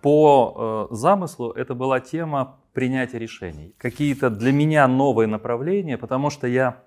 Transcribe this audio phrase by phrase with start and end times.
[0.00, 3.74] по э, замыслу это была тема принятия решений.
[3.78, 6.82] Какие-то для меня новые направления, потому что я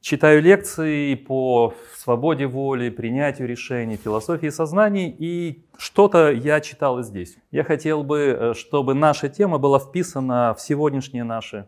[0.00, 7.36] читаю лекции по свободе воли, принятию решений, философии сознаний, и что-то я читал и здесь.
[7.50, 11.66] Я хотел бы, э, чтобы наша тема была вписана в сегодняшние наши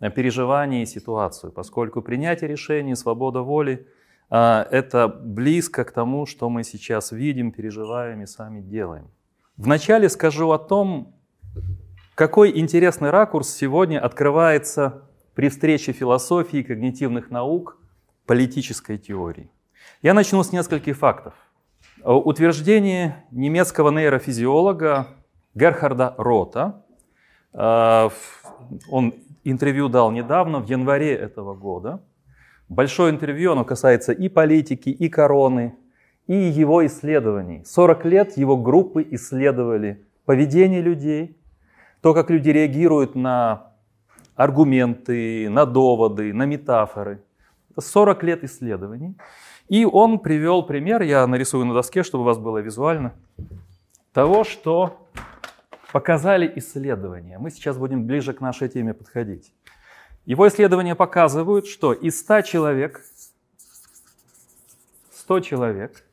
[0.00, 3.86] э, переживания и ситуацию, поскольку принятие решений, свобода воли
[4.30, 9.10] э,– это близко к тому, что мы сейчас видим, переживаем и сами делаем.
[9.56, 11.14] Вначале скажу о том,
[12.14, 17.78] какой интересный ракурс сегодня открывается при встрече философии, когнитивных наук,
[18.26, 19.50] политической теории.
[20.02, 21.34] Я начну с нескольких фактов.
[22.04, 25.08] Утверждение немецкого нейрофизиолога
[25.54, 26.84] Герхарда Рота,
[27.52, 28.08] э,
[28.90, 29.14] он
[29.44, 32.02] интервью дал недавно, в январе этого года.
[32.68, 35.74] Большое интервью, оно касается и политики, и короны,
[36.26, 37.62] и его исследований.
[37.64, 41.36] 40 лет его группы исследовали поведение людей,
[42.00, 43.72] то, как люди реагируют на
[44.34, 47.22] аргументы, на доводы, на метафоры.
[47.70, 49.16] Это 40 лет исследований.
[49.68, 53.14] И он привел пример, я нарисую на доске, чтобы у вас было визуально,
[54.12, 55.08] того, что
[55.92, 57.38] показали исследования.
[57.38, 59.52] Мы сейчас будем ближе к нашей теме подходить.
[60.24, 63.02] Его исследования показывают, что из 100 человек,
[65.12, 66.04] 100 человек,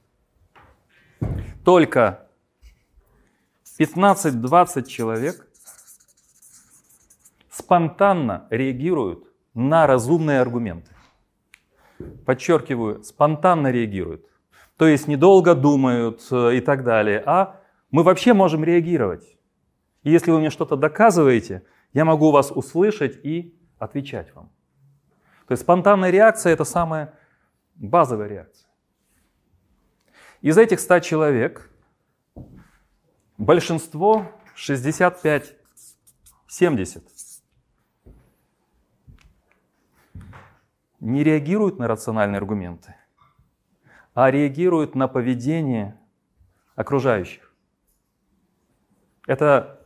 [1.69, 2.25] только
[3.77, 5.47] 15-20 человек
[7.51, 10.91] спонтанно реагируют на разумные аргументы.
[12.25, 14.25] Подчеркиваю, спонтанно реагируют.
[14.77, 17.21] То есть недолго думают э, и так далее.
[17.23, 19.37] А мы вообще можем реагировать.
[20.01, 21.61] И если вы мне что-то доказываете,
[21.93, 24.49] я могу вас услышать и отвечать вам.
[25.47, 27.13] То есть спонтанная реакция– это самая
[27.75, 28.68] базовая реакция.
[30.41, 31.69] Из этих 100 человек
[33.37, 35.53] большинство 65-70
[41.01, 42.95] не реагируют на рациональные аргументы,
[44.13, 45.99] а реагируют на поведение
[46.75, 47.53] окружающих.
[49.27, 49.85] Это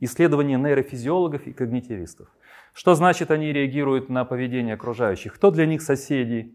[0.00, 2.28] исследование нейрофизиологов и когнитивистов.
[2.72, 5.34] Что значит они реагируют на поведение окружающих?
[5.34, 6.52] Кто для них соседи,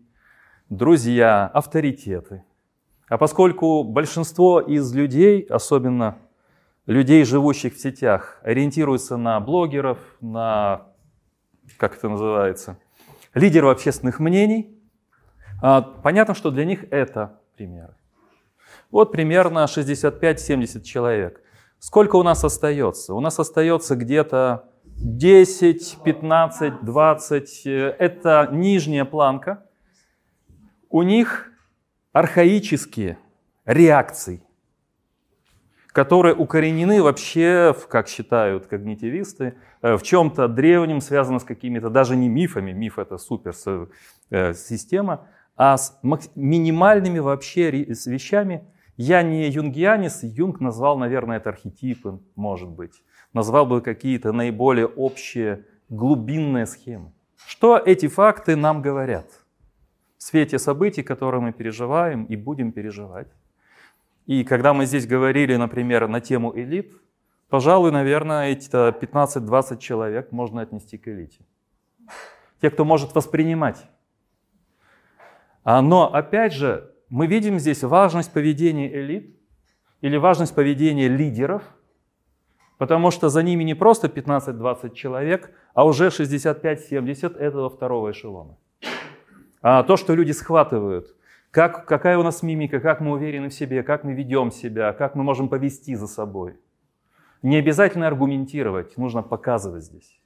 [0.70, 2.44] друзья, авторитеты?
[3.08, 6.18] А поскольку большинство из людей, особенно
[6.86, 10.88] людей, живущих в сетях, ориентируются на блогеров, на,
[11.78, 12.80] как это называется,
[13.34, 14.78] лидеров общественных мнений.
[15.62, 17.96] А, понятно, что для них это примеры.
[18.92, 21.42] Вот примерно 65-70 человек.
[21.80, 23.14] Сколько у нас остается?
[23.14, 27.62] У нас остается где-то 10, 15, 20.
[27.66, 29.66] Это нижняя планка.
[30.90, 31.52] У них
[32.14, 33.18] архаические
[33.66, 34.42] реакции
[35.98, 42.30] которые укоренены вообще, как считают когнитивисты, э, в чем-то древнем, связано с какими-то, даже не
[42.30, 43.56] мифами, миф это супер
[44.30, 44.54] э,
[45.56, 46.00] а с
[46.36, 47.72] минимальными вообще
[48.06, 48.64] вещами.
[48.96, 53.02] Я не юнгианец, Юнг назвал, наверное, это архетипы, может быть.
[53.34, 57.12] Назвал бы какие-то наиболее общие глубинные схемы.
[57.48, 59.26] Что эти факты нам говорят
[60.18, 63.28] в свете событий, которые мы переживаем и будем переживать?
[64.26, 66.92] И когда мы здесь говорили, например, на тему элит,
[67.50, 71.40] пожалуй, наверное, эти 15-20 человек можно отнести к элите.
[72.62, 73.86] Те, кто может воспринимать.
[75.64, 79.38] А, но, опять же, мы видим здесь важность поведения элит
[80.02, 81.64] или важность поведения лидеров,
[82.78, 88.58] потому что за ними не просто 15-20 человек, а уже 65-70 этого второго эшелона.
[89.70, 91.14] А то, что люди схватывают
[91.52, 95.14] как, какая у нас мимика, как мы уверены в себе, как мы ведем себя, как
[95.14, 96.56] мы можем повести за собой.
[97.42, 100.22] Не обязательно аргументировать, нужно показывать здесь.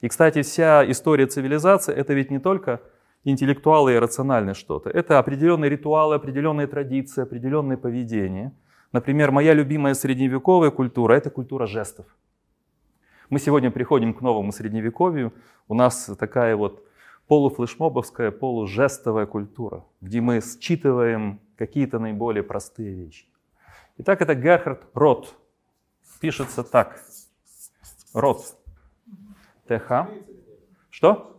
[0.00, 2.80] И, кстати, вся история цивилизации– это ведь не только
[3.24, 4.88] интеллектуалы и рациональное что-то.
[4.88, 8.54] Это определенные ритуалы, определенные традиции, определенные поведения.
[8.90, 12.06] Например, моя любимая средневековая культура– это культура жестов.
[13.28, 15.34] Мы сегодня приходим к новому средневековью.
[15.68, 16.86] У нас такая вот
[17.32, 23.24] полуфлешмобовская, полужестовая культура, где мы считываем какие-то наиболее простые вещи.
[23.96, 25.34] Итак, это Герхард Рот.
[26.20, 27.00] Пишется так.
[28.12, 28.54] Рот.
[29.66, 30.10] ТХ.
[30.90, 31.38] Что?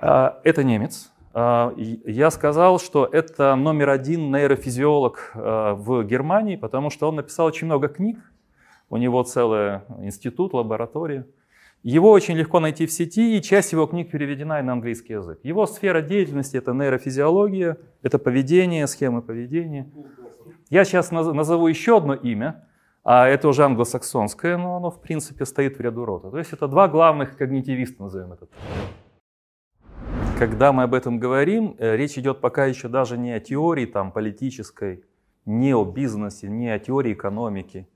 [0.00, 1.10] А, это немец.
[1.34, 7.46] А, я сказал, что это номер один нейрофизиолог а, в Германии, потому что он написал
[7.46, 8.18] очень много книг.
[8.88, 11.26] У него целый институт, лаборатория.
[11.84, 15.38] Его очень легко найти в сети, и часть его книг переведена и на английский язык.
[15.44, 19.88] Его сфера деятельности– это нейрофизиология, это поведение, схемы поведения.
[20.70, 22.68] Я сейчас назову еще одно имя,
[23.04, 26.30] а это уже англосаксонское, но оно в принципе стоит в ряду рода.
[26.30, 28.48] То есть это два главных когнитивиста, назовем это
[30.38, 34.10] Когда мы об этом говорим, э, речь идет пока еще даже не о теории там,
[34.10, 35.04] политической,
[35.46, 37.88] не о бизнесе, не о теории экономики,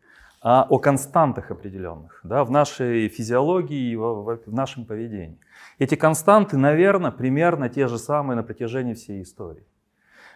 [0.45, 5.39] а о константах определенных да, в нашей физиологии и в, нашем поведении.
[5.79, 9.65] Эти константы, наверное, примерно те же самые на протяжении всей истории.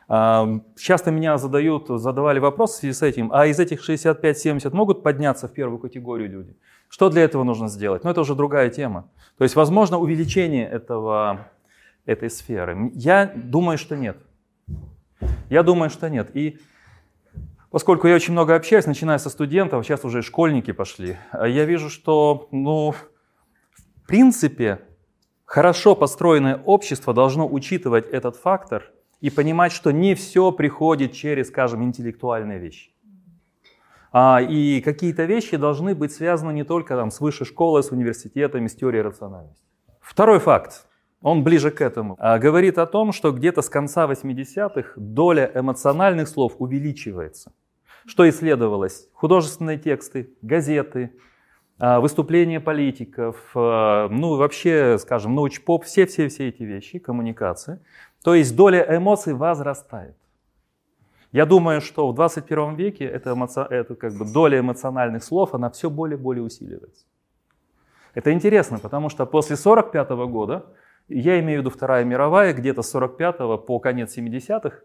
[0.06, 5.48] Часто меня задают, задавали вопрос в связи с этим, а из этих 65-70 могут подняться
[5.48, 6.56] в первую категорию люди?
[6.88, 8.04] Что для этого нужно сделать?
[8.04, 9.10] Но это уже другая тема.
[9.38, 11.48] То есть, возможно, увеличение этого,
[12.04, 12.92] этой сферы.
[12.94, 14.16] Я думаю, что нет.
[15.50, 16.30] Я думаю, что нет.
[16.36, 16.58] И
[17.76, 22.48] поскольку я очень много общаюсь, начиная со студентов, сейчас уже школьники пошли, я вижу, что,
[22.50, 24.80] ну, в принципе,
[25.44, 28.90] хорошо построенное общество должно учитывать этот фактор–
[29.20, 32.90] и понимать, что не все приходит через, скажем, интеллектуальные вещи.
[34.12, 38.66] А, и какие-то вещи должны быть связаны не только там, с высшей школой, с университетами,
[38.66, 39.64] с теорией рациональности.
[40.00, 40.86] Второй факт,
[41.20, 46.28] он ближе к этому, а, говорит о том, что где-то с конца 80-х доля эмоциональных
[46.28, 47.52] слов увеличивается.
[48.06, 49.08] Что исследовалось?
[49.12, 51.12] Художественные тексты, газеты,
[51.78, 57.82] а, выступления политиков, а, ну вообще, скажем, научпоп, все-все-все эти вещи, коммуникация.
[58.22, 60.16] То есть доля эмоций возрастает.
[61.32, 63.60] Я думаю, что в 21 веке эта, эмоци...
[63.60, 67.04] это как бы доля эмоциональных слов, она все более и более усиливается.
[68.14, 70.64] Это интересно, потому что после 45 года,
[71.08, 74.78] я имею в виду Вторая мировая, где-то с 45 по конец 70-х,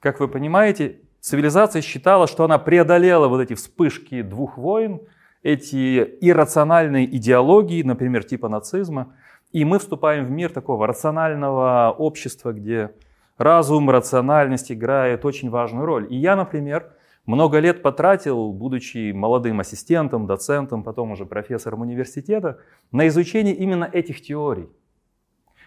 [0.00, 5.00] как вы понимаете, цивилизация считала, что она преодолела вот эти вспышки двух войн,
[5.42, 9.14] эти иррациональные идеологии, например, типа нацизма,
[9.52, 12.90] и мы вступаем в мир такого рационального общества, где
[13.38, 16.06] разум, рациональность играет очень важную роль.
[16.10, 16.92] И я, например,
[17.24, 22.58] много лет потратил, будучи молодым ассистентом, доцентом, потом уже профессором университета,
[22.90, 24.68] на изучение именно этих теорий.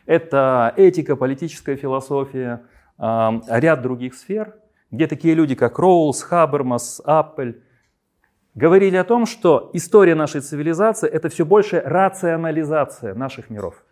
[0.05, 2.63] Это этика, политическая философия,
[2.97, 4.55] ряд других сфер,
[4.95, 7.61] где такие люди, как Роулс, Хабермас, Аппель,
[8.55, 13.83] говорили о том, что история нашей цивилизации– это все больше рационализация наших миров.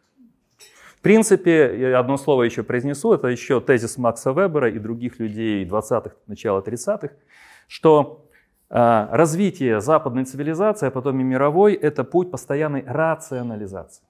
[0.98, 5.66] В принципе, я одно слово еще произнесу, это еще тезис Макса Вебера и других людей
[5.66, 7.10] 20-х, начала 30-х,
[7.68, 8.26] что
[8.70, 14.06] э, развитие западной цивилизации, а потом и мировой– это путь постоянной рационализации.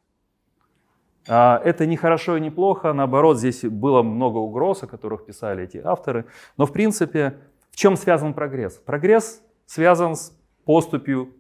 [1.28, 5.64] А это не хорошо и не плохо, наоборот, здесь было много угроз, о которых писали
[5.64, 6.26] эти авторы.
[6.58, 7.38] Но в принципе,
[7.72, 8.74] в чем связан прогресс?
[8.74, 11.34] Прогресс связан с поступью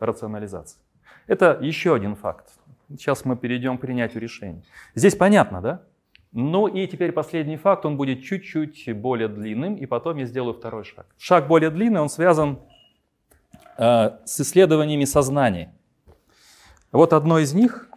[0.00, 0.80] рационализации.
[1.26, 2.48] Это еще один факт.
[2.88, 4.64] Сейчас мы перейдем к принятию решений.
[4.94, 5.82] Здесь понятно, да?
[6.32, 10.84] Ну и теперь последний факт, он будет чуть-чуть более длинным, и потом я сделаю второй
[10.84, 11.06] шаг.
[11.18, 12.58] Шаг более длинный, он связан
[13.78, 15.74] э, с исследованиями сознания.
[16.92, 17.87] Вот одно из них.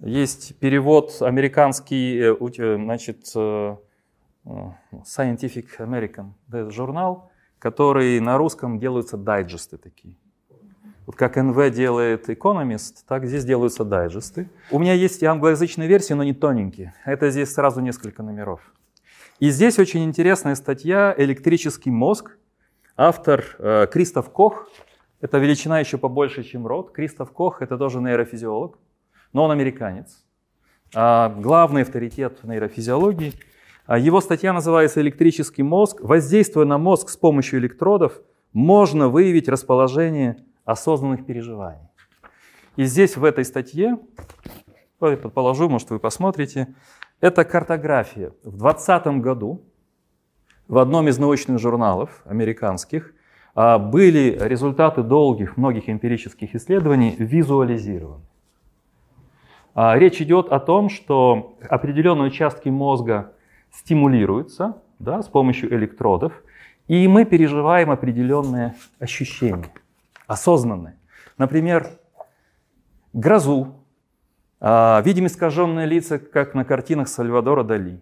[0.00, 3.76] Есть перевод американский, э, э, значит, э,
[4.44, 10.14] Scientific American, это журнал, которые на русском делаются дайджесты такие.
[11.04, 14.48] Вот как НВ делает Economist, так здесь делаются дайджесты.
[14.70, 16.94] У меня есть и англоязычные версии, но не тоненькие.
[17.04, 18.60] Это здесь сразу несколько номеров.
[19.40, 22.36] И здесь очень интересная статья «Электрический мозг».
[22.96, 24.68] Автор э, Кристоф Кох.
[25.20, 26.92] Это величина еще побольше, чем род.
[26.92, 28.78] Кристоф Кох– это тоже нейрофизиолог,
[29.32, 30.24] но он американец.
[30.94, 33.34] А главный авторитет нейрофизиологии–
[33.88, 36.02] а его статья называется «Электрический мозг».
[36.02, 38.20] Воздействуя на мозг с помощью электродов,
[38.52, 41.88] можно выявить расположение осознанных переживаний.
[42.76, 43.98] И здесь в этой статье,
[44.98, 46.74] предположу, может вы посмотрите,
[47.22, 48.34] это картография.
[48.42, 49.64] В 2020 году
[50.68, 53.14] в одном из научных журналов американских
[53.54, 58.26] а, были результаты долгих, многих эмпирических исследований визуализированы.
[59.80, 63.34] А, речь идет о том, что определенные участки мозга
[63.70, 66.32] стимулируются да, с помощью электродов,
[66.88, 69.70] и мы переживаем определенные ощущения,
[70.26, 70.96] осознанные.
[71.36, 71.86] Например,
[73.12, 73.76] грозу,
[74.58, 78.00] а, видим искаженные лица, как на картинах Сальвадора Дали.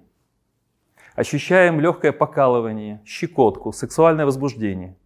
[1.15, 4.97] Ощущаем легкое покалывание, щекотку, сексуальное возбуждение.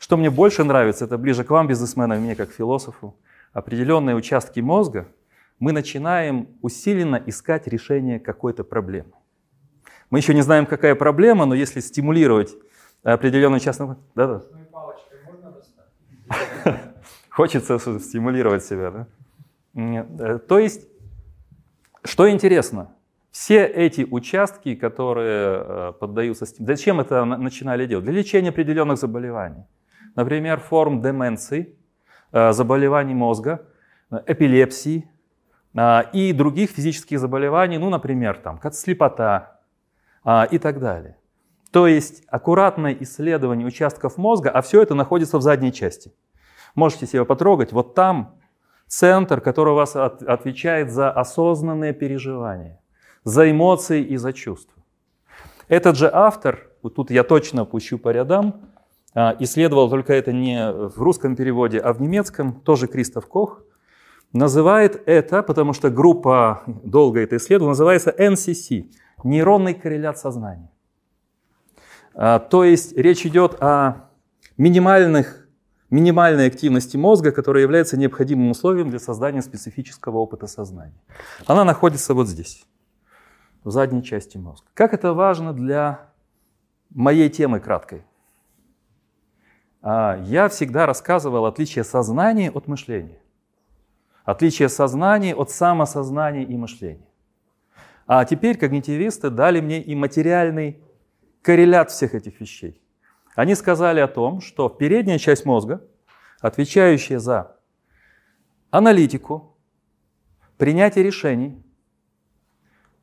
[0.00, 3.14] Что мне больше нравится, это ближе к вам, бизнесменам, мне как философу,
[3.52, 5.06] определенные участки мозга,
[5.58, 9.12] мы начинаем усиленно искать решение какой-то проблемы.
[10.10, 12.54] Мы еще не знаем, какая проблема, но если стимулировать
[13.02, 13.98] определенную частную...
[14.14, 14.42] Да, да.
[17.30, 19.06] Хочется стимулировать себя, да?
[19.76, 20.88] Э, то есть,
[22.04, 22.92] что интересно,
[23.30, 26.46] Все эти участки, которые э, поддаются...
[26.58, 28.04] Зачем это начинали делать?
[28.04, 29.64] Для лечения определенных заболеваний.
[30.14, 31.76] Например, форм деменции,
[32.32, 33.66] э, заболеваний мозга,
[34.26, 35.10] эпилепсии
[35.76, 39.60] и других физических заболеваний, ну, например, там, слепота
[40.50, 41.16] и так далее.
[41.70, 46.14] То есть аккуратное исследование участков мозга, а все это находится в задней части.
[46.74, 48.36] Можете себя потрогать, вот там
[48.86, 52.80] центр, который у вас от, отвечает за осознанные переживания,
[53.24, 54.82] за эмоции и за чувства.
[55.68, 58.70] Этот же автор, вот тут я точно пущу по рядам,
[59.14, 63.62] а, исследовал только это не в русском переводе, а в немецком, тоже Кристоф Кох,
[64.36, 68.90] называет это, потому что группа долго это исследовала, называется NCC–
[69.24, 70.70] нейронный коррелят сознания.
[72.14, 74.08] А, то есть речь идет о
[74.56, 75.48] минимальных,
[75.90, 81.00] минимальной активности мозга, которая является необходимым условием для создания специфического опыта сознания.
[81.46, 82.64] Она находится вот здесь,
[83.64, 84.66] в задней части мозга.
[84.74, 86.10] Как это важно для
[86.90, 88.04] моей темы краткой?
[89.82, 93.20] А, я всегда рассказывал отличие сознания от мышления.
[94.26, 97.08] Отличие сознания от самосознания и мышления.
[98.08, 100.82] А теперь когнитивисты дали мне и материальный
[101.42, 102.82] коррелят всех этих вещей.
[103.36, 105.80] Они сказали о том, что передняя часть мозга,
[106.40, 107.56] отвечающая за
[108.70, 109.56] аналитику,
[110.56, 111.64] принятие решений,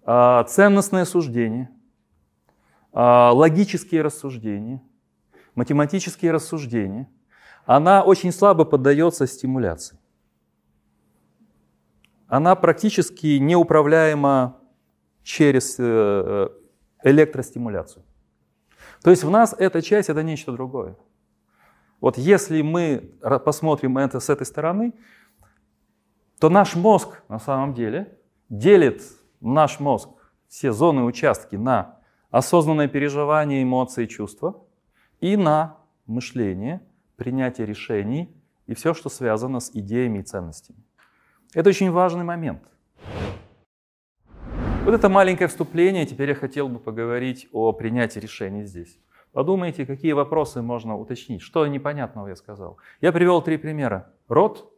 [0.04, 1.70] а, ценностное суждение,
[2.92, 4.82] а, логические рассуждения,
[5.56, 7.10] математические рассуждения,
[7.66, 10.03] она очень слабо поддается стимуляции.
[12.28, 14.58] Она практически неуправляема
[15.24, 16.50] через э, э,
[17.04, 18.04] электростимуляцию.
[19.04, 20.96] То есть в нас эта часть это нечто другое.
[22.02, 23.12] Вот если мы
[23.46, 24.94] посмотрим это с этой стороны,
[26.40, 28.18] то наш мозг на самом деле
[28.50, 29.02] делит
[29.40, 30.10] наш мозг,
[30.48, 32.00] все зоны, участки на
[32.30, 34.66] осознанное переживание, эмоции, чувства
[35.22, 36.82] и на мышление,
[37.16, 38.36] принятие решений
[38.68, 40.80] и все, что связано с идеями и ценностями.
[41.54, 42.64] Это очень важный момент.
[44.86, 46.06] Вот это маленькое вступление.
[46.06, 49.00] Теперь я хотел бы поговорить о принятии решений здесь.
[49.32, 51.42] Подумайте, какие вопросы можно уточнить.
[51.42, 52.78] Что непонятного я сказал.
[53.02, 54.12] Я привел три примера.
[54.28, 54.72] Род,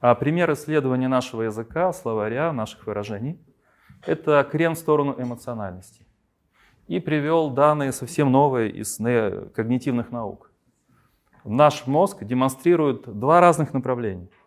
[0.00, 3.40] а пример исследования нашего языка, словаря, наших выражений.
[4.06, 6.06] Это крен в сторону эмоциональности.
[6.88, 10.50] И привел данные совсем новые из когнитивных наук.
[11.42, 14.28] Наш мозг демонстрирует два разных направления–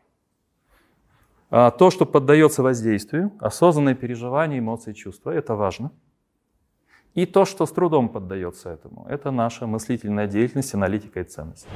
[1.50, 5.92] то, что поддается воздействию, осознанное переживание, эмоции, чувства, это важно.
[7.14, 11.68] И то, что с трудом поддается этому, это наша мыслительная деятельность, аналитика и ценность.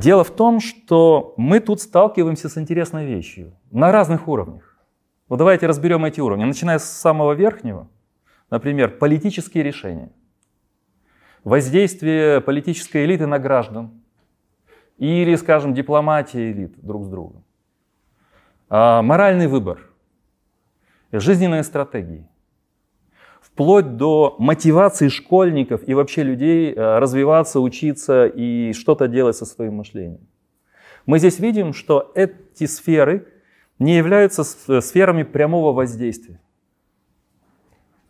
[0.00, 4.78] Дело в том, что мы тут сталкиваемся с интересной вещью на разных уровнях.
[5.28, 6.44] Вот давайте разберем эти уровни.
[6.44, 7.88] Начиная с самого верхнего,
[8.50, 10.10] например, политические решения,
[11.44, 14.02] воздействие политической элиты на граждан
[14.96, 17.44] или, скажем, дипломатия элит друг с другом.
[18.72, 19.80] А, моральный выбор,
[21.10, 22.28] жизненные стратегии,
[23.42, 29.74] вплоть до мотивации школьников и вообще людей а, развиваться, учиться и что-то делать со своим
[29.74, 30.24] мышлением.
[31.04, 33.26] Мы здесь видим, что эти сферы
[33.80, 36.40] не являются сферами прямого воздействия.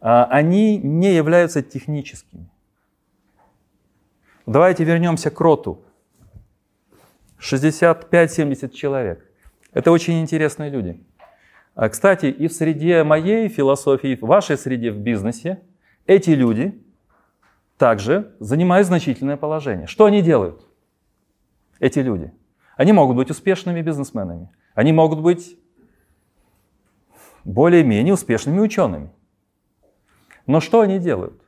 [0.03, 2.51] А, они не являются техническими.
[4.45, 5.83] Давайте вернемся к роту.
[7.39, 9.30] 65-70 человек.
[9.73, 11.03] Это очень интересные люди.
[11.75, 15.63] А, кстати, и в среде моей философии, в вашей среде в бизнесе,
[16.07, 16.83] эти люди
[17.79, 19.87] также занимают значительное положение.
[19.87, 20.67] Что они делают?
[21.79, 22.33] Эти люди.
[22.77, 24.51] Они могут быть успешными бизнесменами.
[24.75, 25.59] Они могут быть
[27.45, 29.11] более-менее успешными учеными.
[30.47, 31.41] Но что они делают?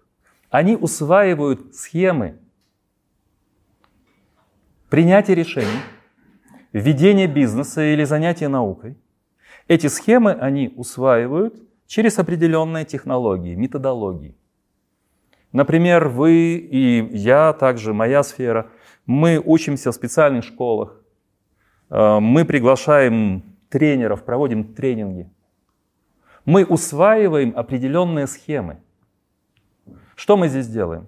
[0.50, 2.38] Они усваивают схемы
[4.88, 5.80] принятия решений,
[6.72, 8.96] ведение бизнеса или занятие наукой.
[9.68, 11.54] Эти схемы они усваивают
[11.86, 14.34] через определенные технологии, методологии.
[15.52, 18.70] Например, вы и я, также моя сфера,
[19.04, 21.00] мы учимся в специальных школах,
[21.90, 25.30] э, мы приглашаем тренеров, проводим тренинги.
[26.44, 28.78] Мы усваиваем определенные схемы.
[30.16, 31.06] Что мы здесь делаем?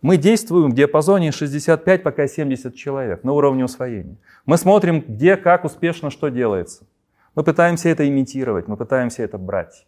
[0.00, 4.16] Мы действуем в диапазоне 65 пока 70 человек на уровне усвоения.
[4.46, 6.86] Мы смотрим, где, как успешно, что делается.
[7.34, 9.86] Мы пытаемся это имитировать, мы пытаемся это брать.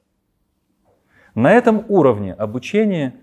[1.35, 3.15] На этом уровне обучение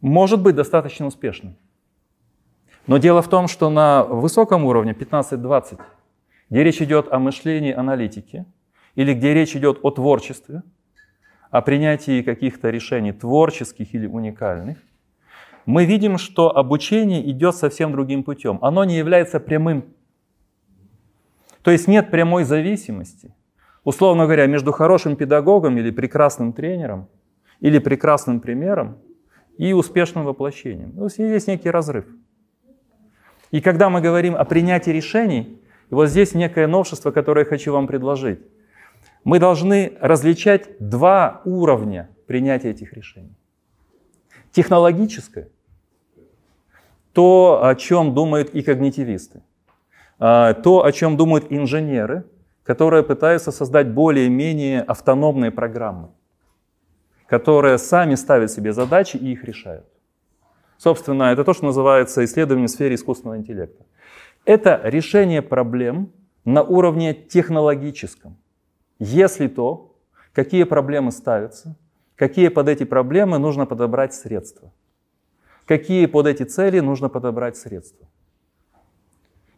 [0.00, 1.56] может быть достаточно успешным.
[2.86, 5.80] Но дело в том, что на высоком уровне 15-20,
[6.50, 8.46] где речь идет о мышлении, аналитике,
[8.94, 10.62] или где речь идет о творчестве,
[11.50, 14.78] о принятии каких-то решений творческих или уникальных,
[15.68, 18.58] мы видим, что обучение идет совсем другим путем.
[18.62, 19.84] Оно не является прямым.
[21.62, 23.34] То есть нет прямой зависимости,
[23.84, 27.10] условно говоря, между хорошим педагогом или прекрасным тренером
[27.60, 28.96] или прекрасным примером
[29.58, 30.92] и успешным воплощением.
[30.92, 32.06] То есть есть некий разрыв.
[33.50, 35.60] И когда мы говорим о принятии решений,
[35.90, 38.40] и вот здесь некое новшество, которое я хочу вам предложить.
[39.22, 43.36] Мы должны различать два уровня принятия этих решений.
[44.50, 45.48] Технологическое,
[47.18, 49.42] то, о чем думают и когнитивисты,
[50.20, 52.22] а, то, о чем думают инженеры,
[52.62, 56.10] которые пытаются создать более-менее автономные программы,
[57.26, 59.84] которые сами ставят себе задачи и их решают.
[60.76, 63.84] Собственно, это то, что называется исследование в сфере искусственного интеллекта.
[64.44, 66.12] Это решение проблем
[66.44, 68.36] на уровне технологическом.
[69.00, 69.96] Если то,
[70.32, 71.74] какие проблемы ставятся,
[72.14, 74.70] какие под эти проблемы нужно подобрать средства,
[75.68, 78.08] какие под эти цели нужно подобрать средства.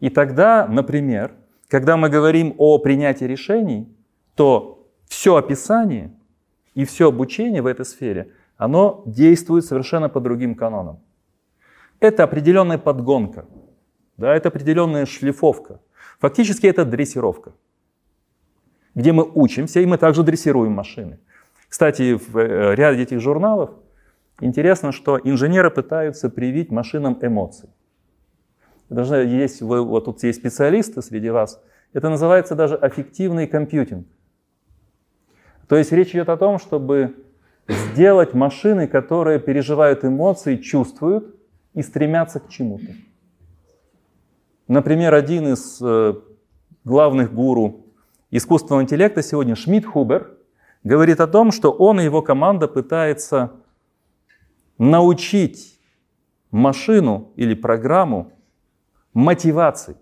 [0.01, 1.33] И тогда, например,
[1.69, 3.89] когда мы говорим о принятии решений,
[4.35, 6.13] то все описание
[6.75, 10.99] и все обучение в этой сфере, оно действует совершенно по другим канонам.
[12.01, 13.47] Это определенная подгонка,
[14.17, 15.81] да, это определенная шлифовка.
[16.19, 17.53] Фактически это дрессировка,
[18.95, 21.21] где мы учимся, и мы также дрессируем машины.
[21.69, 23.71] Кстати, в э, ряде этих журналов
[24.41, 27.71] интересно, что инженеры пытаются привить машинам эмоции.
[28.89, 34.07] Даже есть, вы, вот тут есть специалисты среди вас, это называется даже аффективный компьютинг.
[35.69, 37.15] То есть речь идет о том, чтобы
[37.69, 41.37] сделать машины, которые переживают эмоции, чувствуют,
[41.75, 42.93] и стремятся к чему-то.
[44.67, 46.15] Например, один из э,
[46.85, 47.87] главных гуру
[48.31, 50.37] искусственного интеллекта сегодня, Шмидт Хубер,
[50.83, 53.53] говорит о том, что он и его команда пытаются
[54.81, 55.79] научить
[56.51, 58.33] машину или программу
[59.13, 59.99] мотивации,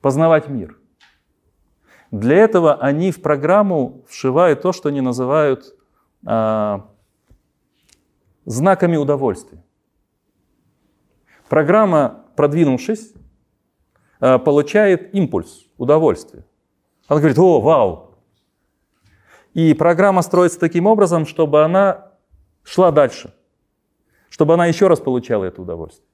[0.00, 0.78] познавать мир.
[2.10, 5.76] Для этого они в программу вшивают то, что они называют
[6.26, 6.88] а,
[8.46, 9.62] знаками удовольствия.
[11.50, 13.12] Программа, продвинувшись,
[14.20, 16.46] э, получает импульс, удовольствие.
[17.06, 18.16] Она говорит, о, вау.
[19.52, 22.12] И программа строится таким образом, чтобы она
[22.62, 23.34] шла дальше,
[24.32, 26.08] чтобы она еще раз получала это удовольствие.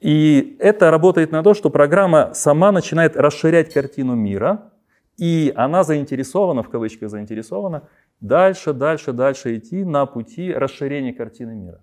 [0.00, 4.72] И это работает на то, что программа сама начинает расширять картину мира,
[5.16, 11.80] и она заинтересована, в кавычках заинтересована, дальше, дальше, дальше идти на пути расширения картины мира.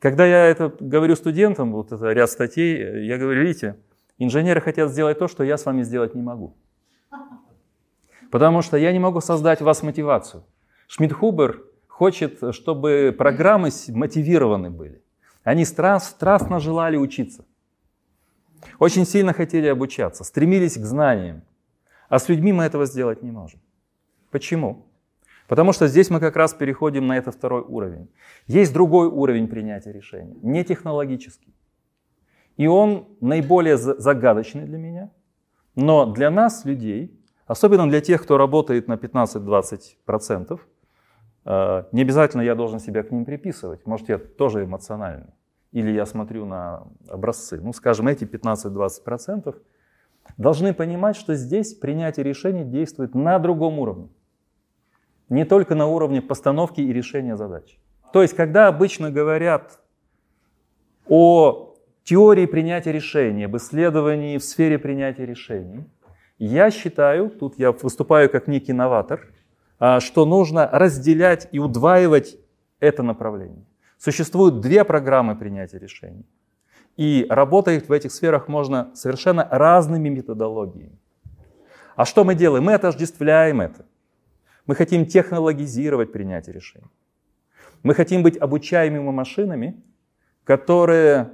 [0.00, 3.76] Когда я это говорю студентам, вот это ряд статей, я говорю, видите,
[4.18, 6.56] инженеры хотят сделать то, что я с вами сделать не могу.
[8.32, 10.42] Потому что я не могу создать в вас мотивацию.
[10.88, 11.62] Шмидт-Хубер
[11.96, 15.00] хочет, чтобы программы мотивированы были.
[15.44, 17.46] Они страстно желали учиться.
[18.78, 21.42] Очень сильно хотели обучаться, стремились к знаниям.
[22.10, 23.60] А с людьми мы этого сделать не можем.
[24.30, 24.84] Почему?
[25.48, 28.08] Потому что здесь мы как раз переходим на этот второй уровень.
[28.46, 31.54] Есть другой уровень принятия решений, не технологический.
[32.58, 35.10] И он наиболее загадочный для меня.
[35.76, 40.75] Но для нас, людей, особенно для тех, кто работает на 15-20%, э,
[41.46, 43.86] не обязательно я должен себя к ним приписывать.
[43.86, 45.32] Может, я тоже эмоциональный.
[45.72, 47.60] Или я смотрю на образцы.
[47.60, 49.54] Ну, скажем, эти 15-20%
[50.36, 54.08] должны понимать, что здесь принятие решений действует на другом уровне
[55.28, 57.78] не только на уровне постановки и решения задач.
[58.12, 59.80] То есть, когда обычно говорят
[61.08, 65.84] о теории принятия решений, об исследовании в сфере принятия решений,
[66.38, 69.32] я считаю, тут я выступаю как некий новатор,
[69.78, 72.38] что нужно разделять и удваивать
[72.80, 73.64] это направление.
[73.98, 76.26] Существуют две программы принятия решений.
[76.96, 80.98] И работать в этих сферах можно совершенно разными методологиями.
[81.94, 82.64] А что мы делаем?
[82.64, 83.86] Мы отождествляем это.
[84.66, 86.90] Мы хотим технологизировать принятие решений.
[87.82, 89.82] Мы хотим быть обучаемыми машинами,
[90.44, 91.32] которые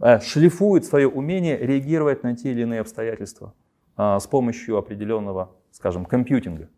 [0.00, 3.54] э, шлифуют свое умение реагировать на те или иные обстоятельства
[3.96, 6.68] а, с помощью определенного, скажем, компьютинга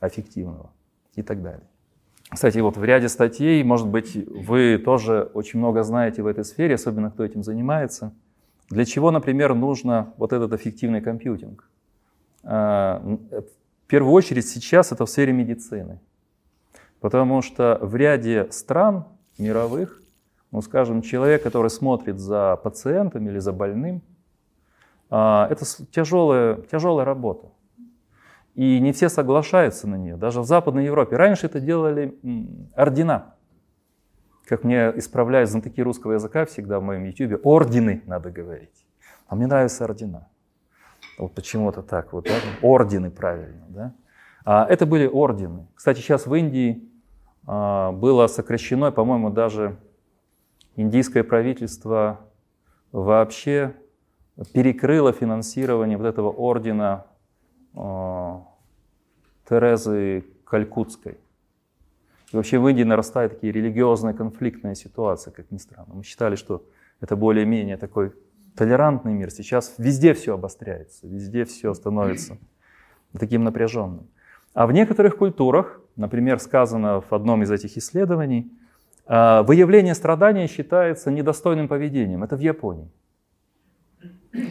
[0.00, 0.70] аффективного
[1.14, 1.66] и так далее.
[2.30, 6.74] Кстати, вот в ряде статей, может быть, вы тоже очень много знаете в этой сфере,
[6.74, 8.12] особенно кто этим занимается.
[8.68, 11.68] Для чего, например, нужно вот этот эффективный компьютинг?
[12.44, 16.00] А, в первую очередь сейчас это в сфере медицины.
[17.00, 19.06] Потому что в ряде стран
[19.38, 20.02] мировых,
[20.50, 24.02] ну скажем, человек, который смотрит за пациентом или за больным,
[25.08, 27.48] а, это тяжелая, тяжелая работа.
[28.58, 31.14] И не все соглашаются на нее, даже в Западной Европе.
[31.16, 32.18] Раньше это делали
[32.74, 33.36] ордена.
[34.46, 38.84] Как мне исправляют знатоки русского языка всегда в моем YouTube, ордены надо говорить.
[39.28, 40.26] А мне нравятся ордена.
[41.20, 42.32] Вот почему-то так вот, да?
[42.60, 43.94] ордены правильно, да?
[44.44, 45.68] А это были ордены.
[45.76, 46.82] Кстати, сейчас в Индии
[47.46, 49.76] а, было сокращено, по-моему, даже
[50.74, 52.22] индийское правительство
[52.90, 53.76] вообще
[54.52, 57.06] перекрыло финансирование вот этого ордена
[57.76, 58.47] э,
[59.48, 61.18] Терезы Калькутской.
[62.32, 65.94] И вообще в Индии нарастают такие религиозные конфликтные ситуации, как ни странно.
[65.94, 66.62] Мы считали, что
[67.00, 68.12] это более-менее такой
[68.54, 69.30] толерантный мир.
[69.30, 72.36] Сейчас везде все обостряется, везде все становится
[73.18, 74.08] таким напряженным.
[74.52, 78.52] А в некоторых культурах, например, сказано в одном из этих исследований,
[79.06, 82.24] а, выявление страдания считается недостойным поведением.
[82.24, 82.90] Это в Японии.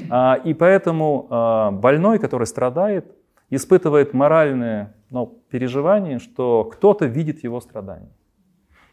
[0.09, 3.16] А, и поэтому а, больной, который страдает,
[3.49, 8.11] испытывает моральное ну, переживание, что кто-то видит его страдания.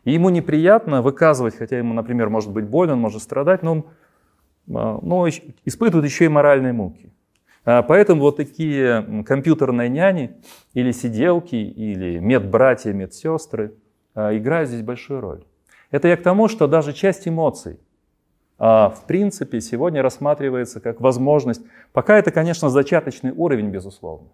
[0.05, 3.85] И ему неприятно выказывать, хотя ему, например, может быть больно, он может страдать, но он
[4.67, 5.29] но
[5.64, 7.12] испытывает еще и моральные муки.
[7.64, 10.37] Поэтому вот такие компьютерные няни
[10.75, 13.75] или сиделки, или медбратья, медсестры
[14.14, 15.45] играют здесь большую роль.
[15.90, 17.79] Это я к тому, что даже часть эмоций,
[18.59, 21.62] а, в принципе, сегодня рассматривается как возможность.
[21.93, 24.29] Пока это, конечно, зачаточный уровень, безусловно.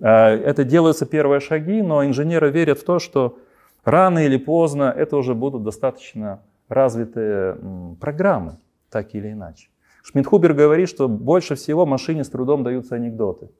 [0.00, 3.38] А, это делаются первые шаги, но инженеры верят в то, что
[3.84, 7.58] рано или поздно это уже будут достаточно развитые
[8.00, 8.58] программы,
[8.90, 9.68] так или иначе.
[10.02, 13.50] Шмидхубер говорит, что больше всего машине с трудом даются анекдоты,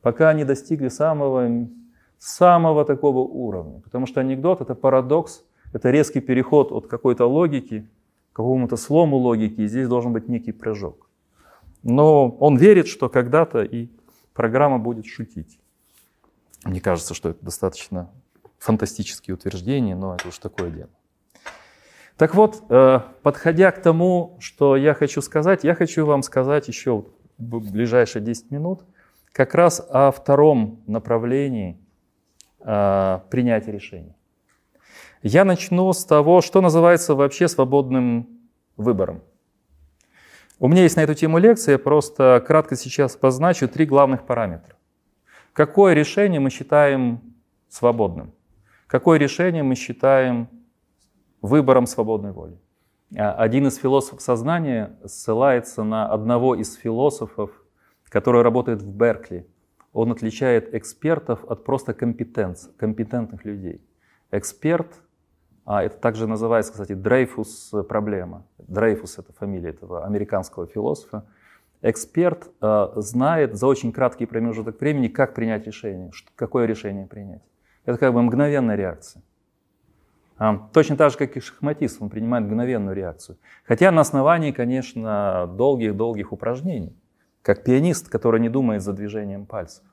[0.00, 1.68] пока они достигли самого,
[2.18, 3.80] самого такого уровня.
[3.80, 7.86] Потому что анекдот— это парадокс это резкий переход от какой-то логики
[8.32, 11.08] к какому-то слому логики, и здесь должен быть некий прыжок.
[11.82, 13.88] Но он верит, что когда-то и
[14.32, 15.57] программа будет шутить.
[16.64, 18.10] Мне кажется, что это достаточно
[18.58, 20.90] фантастические утверждения, но это уж такое дело.
[22.16, 27.04] Так вот, э, подходя к тому, что я хочу сказать, я хочу вам сказать еще
[27.38, 28.82] в ближайшие 10 минут
[29.32, 31.78] как раз о втором направлении
[32.58, 34.16] э, принятия решений.
[35.22, 38.28] Я начну с того, что называется вообще свободным
[38.76, 39.22] выбором.
[40.58, 44.77] У меня есть на эту тему лекция, просто кратко сейчас позначу три главных параметра.
[45.58, 47.20] Какое решение мы считаем
[47.68, 48.32] свободным?
[48.86, 50.48] Какое решение мы считаем
[51.42, 52.56] выбором свободной воли?
[53.16, 57.50] А, один из философов сознания ссылается на одного из философов,
[58.04, 59.48] который работает в Беркли.
[59.92, 63.82] Он отличает экспертов от просто компетентных людей.
[64.30, 64.94] Эксперт
[65.70, 68.46] а это также называется, кстати, Дрейфус проблема.
[68.56, 71.26] Дрейфус– это фамилия этого американского философа.
[71.82, 77.42] Эксперт э, знает за очень краткий промежуток времени, как принять решение, что, какое решение принять.
[77.84, 79.22] Это как бы мгновенная реакция.
[80.38, 83.38] А, точно так же, как и шахматист, он принимает мгновенную реакцию.
[83.64, 86.96] Хотя на основании, конечно, долгих-долгих упражнений.
[87.42, 89.84] Как пианист, который не думает за движением пальцев.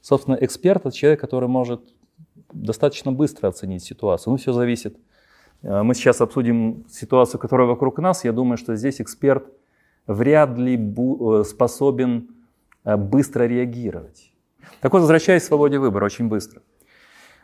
[0.00, 1.82] Собственно, эксперт– это человек, который может
[2.52, 4.32] достаточно быстро оценить ситуацию.
[4.32, 4.96] Ну, все зависит
[5.62, 8.24] Э, мы сейчас обсудим ситуацию, которая вокруг нас.
[8.24, 9.46] Я думаю, что здесь эксперт
[10.06, 12.28] вряд ли э, способен
[12.84, 14.32] э, быстро реагировать.
[14.80, 16.62] Так вот, возвращаясь к свободе выбора, очень быстро.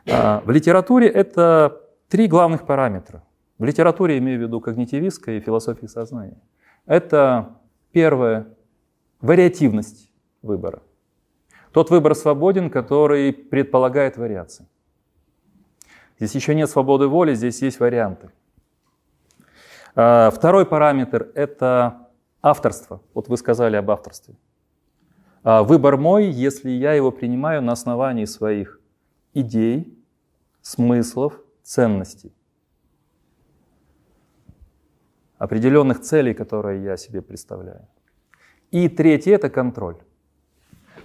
[0.07, 3.23] В литературе это три главных параметра.
[3.59, 6.41] В литературе имею в виду когнитивистской и философии сознания.
[6.87, 7.59] Это
[7.93, 8.47] первое–
[9.21, 10.11] вариативность
[10.43, 10.83] выбора.
[11.73, 14.67] Тот выбор свободен, который предполагает вариации.
[16.19, 18.31] Здесь еще нет свободы воли, здесь есть варианты.
[19.95, 22.08] А, второй параметр– это
[22.43, 23.01] авторство.
[23.15, 24.35] Вот вы сказали об авторстве.
[25.43, 28.81] А, выбор мой, если я его принимаю на основании своих
[29.35, 29.99] идей,
[30.63, 32.33] смыслов, ценностей.
[35.39, 37.87] Определенных целей, которые я себе представляю.
[38.71, 39.97] И третье– это контроль.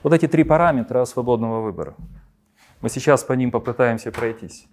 [0.01, 1.95] Вот эти три параметра свободного выбора.
[2.81, 4.67] Мы сейчас по ним попытаемся пройтись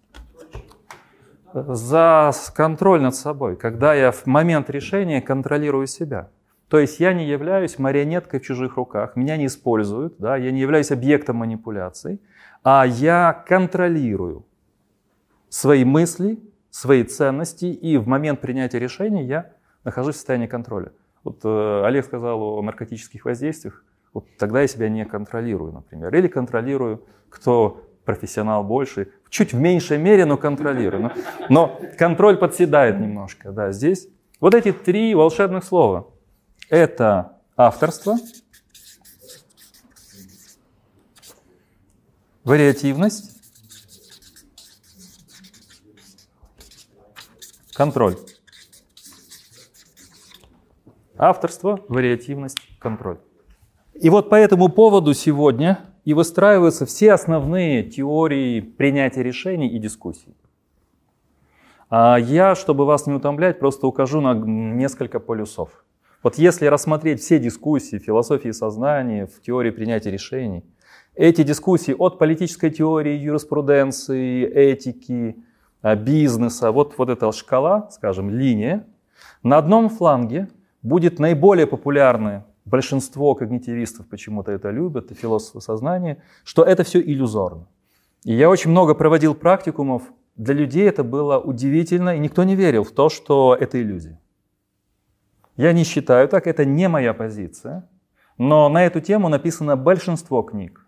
[1.52, 6.30] за контроль над собой, когда я в момент решения контролирую себя.
[6.70, 10.60] То есть я не являюсь марионеткой в чужих руках, меня не используют, да, я не
[10.60, 12.20] являюсь объектом манипуляций,
[12.62, 14.46] а я контролирую
[15.48, 16.38] свои мысли,
[16.70, 19.50] свои ценности, и в момент принятия решения я
[19.82, 20.92] нахожусь в состоянии контроля.
[21.24, 26.28] Вот э, Олег сказал о наркотических воздействиях, вот тогда я себя не контролирую, например, или
[26.28, 31.02] контролирую, кто профессионал больше, чуть в меньшей мере, но контролирую.
[31.02, 31.12] Но,
[31.48, 33.50] но контроль подседает немножко.
[33.50, 36.06] Да, здесь вот эти три волшебных слова.
[36.70, 38.16] Это авторство,
[42.44, 43.36] вариативность,
[47.74, 48.16] контроль.
[51.18, 53.18] Авторство, вариативность, контроль.
[53.94, 60.36] И вот по этому поводу сегодня и выстраиваются все основные теории принятия решений и дискуссий.
[61.88, 65.84] А я, чтобы вас не утомлять, просто укажу на несколько полюсов.
[66.22, 70.64] Вот если рассмотреть все дискуссии в философии сознания, в теории принятия решений,
[71.14, 75.36] эти дискуссии от политической теории, юриспруденции, этики,
[75.82, 78.86] а, бизнеса, вот, вот эта шкала, скажем, линия,
[79.42, 80.48] на одном фланге
[80.82, 87.66] будет наиболее популярны, большинство когнитивистов почему-то это любят, и философы сознания, что это все иллюзорно.
[88.24, 90.02] И я очень много проводил практикумов,
[90.36, 94.18] для людей это было удивительно, и никто не верил в то, что это иллюзия.
[95.60, 97.86] Я не считаю так, это не моя позиция,
[98.38, 100.86] но на эту тему написано большинство книг,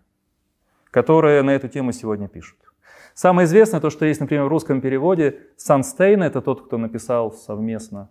[0.89, 2.57] которые на эту тему сегодня пишут.
[3.13, 8.09] Самое известное то, что есть, например, в русском переводе Санстейн, это тот, кто написал совместно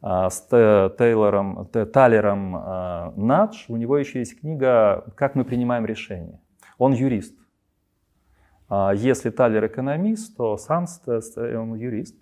[0.00, 3.66] а, с Тейлором, Талером а, Надж.
[3.68, 6.40] У него еще есть книга «Как мы принимаем решения».
[6.78, 7.34] Он юрист.
[8.70, 12.16] А, если Талер экономист, то Санст, он юрист.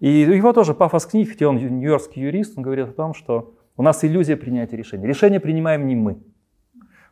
[0.00, 3.82] И его тоже пафос книг, где он нью-йоркский юрист, он говорит о том, что у
[3.82, 4.76] нас иллюзия принятия.
[4.76, 6.22] Решения принимаем не мы.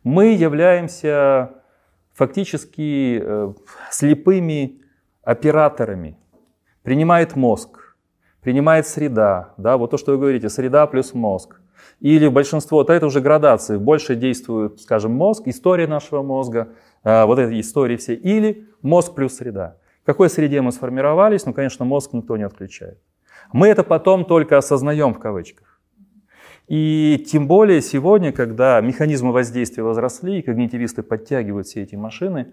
[0.02, 1.52] Мы являемся
[2.14, 3.52] фактически э,
[3.90, 4.80] слепыми
[5.22, 6.16] операторами.
[6.82, 7.94] Принимает мозг,
[8.40, 11.60] принимает среда, да, вот то, что вы говорите, среда плюс мозг.
[12.00, 16.68] Или большинство, то это уже градации, больше действует, скажем, мозг, история нашего мозга,
[17.04, 19.76] э, вот эти истории все, или мозг плюс среда
[20.08, 22.98] какой среде мы сформировались, ну, конечно, мозг никто не отключает.
[23.52, 25.82] Мы это потом только осознаем в кавычках.
[26.66, 32.46] И тем более сегодня, когда механизмы воздействия возросли, и когнитивисты подтягивают все эти машины,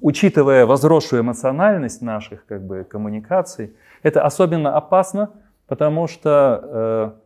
[0.00, 5.32] учитывая возросшую эмоциональность наших как бы, коммуникаций, это особенно опасно,
[5.66, 7.20] потому что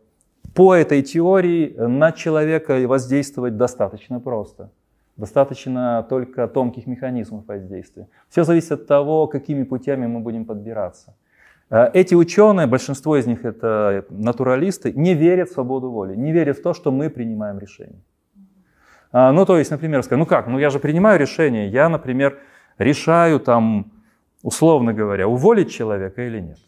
[0.45, 4.71] э, по этой теории на человека воздействовать достаточно просто.
[5.19, 8.07] Достаточно только тонких механизмов воздействия.
[8.29, 11.13] Все зависит от того, какими путями мы будем подбираться.
[11.69, 16.59] Э, эти ученые, большинство из них это натуралисты, не верят в свободу воли, не верят
[16.59, 18.01] в то, что мы принимаем решение.
[19.11, 22.39] А, ну, то есть, например, сказать, ну как, ну я же принимаю решение, я, например,
[22.77, 23.91] решаю там,
[24.41, 26.59] условно говоря, уволить человека или нет.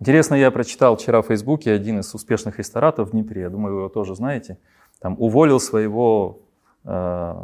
[0.00, 3.80] Интересно, я прочитал вчера в Фейсбуке один из успешных рестораторов в Днепре, я думаю, вы
[3.82, 4.56] его тоже знаете–
[5.00, 6.40] там, уволил своего
[6.84, 7.34] э,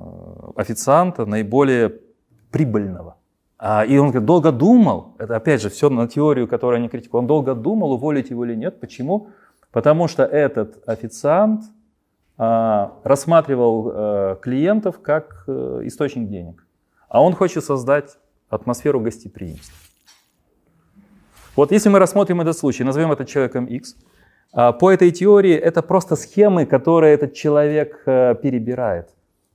[0.57, 2.01] официанта наиболее
[2.51, 3.17] прибыльного.
[3.59, 7.23] А, и он говорит, долго думал, это опять же все на теорию, которую они критикуют,
[7.23, 8.81] он долго думал, уволить его или нет.
[8.81, 9.29] Почему?
[9.71, 11.65] Потому что этот официант
[12.37, 16.67] а, рассматривал а, клиентов как а, источник денег.
[17.09, 19.77] А он хочет создать атмосферу гостеприимства.
[21.55, 23.97] Вот если мы рассмотрим этот случай, назовем это человеком X–
[24.53, 29.09] по этой теории это просто схемы, которые этот человек э, перебирает.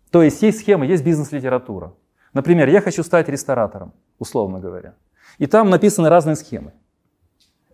[0.10, 1.94] То есть есть схемы, есть бизнес-литература.
[2.34, 4.96] Например, я хочу стать ресторатором, условно говоря.
[5.38, 6.74] И там написаны разные схемы.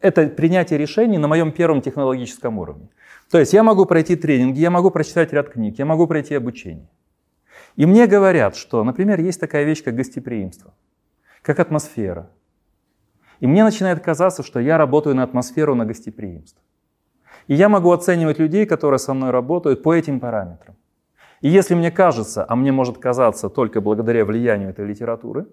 [0.01, 2.89] Это принятие решений на моем первом технологическом уровне.
[3.31, 6.89] То есть я могу пройти тренинги, я могу прочитать ряд книг, я могу пройти обучение.
[7.77, 10.73] И мне говорят, что, например, есть такая вещь, как гостеприимство,
[11.41, 12.29] как атмосфера.
[13.39, 16.61] И мне начинает казаться, что я работаю на атмосферу, на гостеприимство.
[17.47, 20.75] И я могу оценивать людей, которые со мной работают, по этим параметрам.
[21.41, 25.45] И если мне кажется, а мне может казаться только благодаря влиянию этой литературы,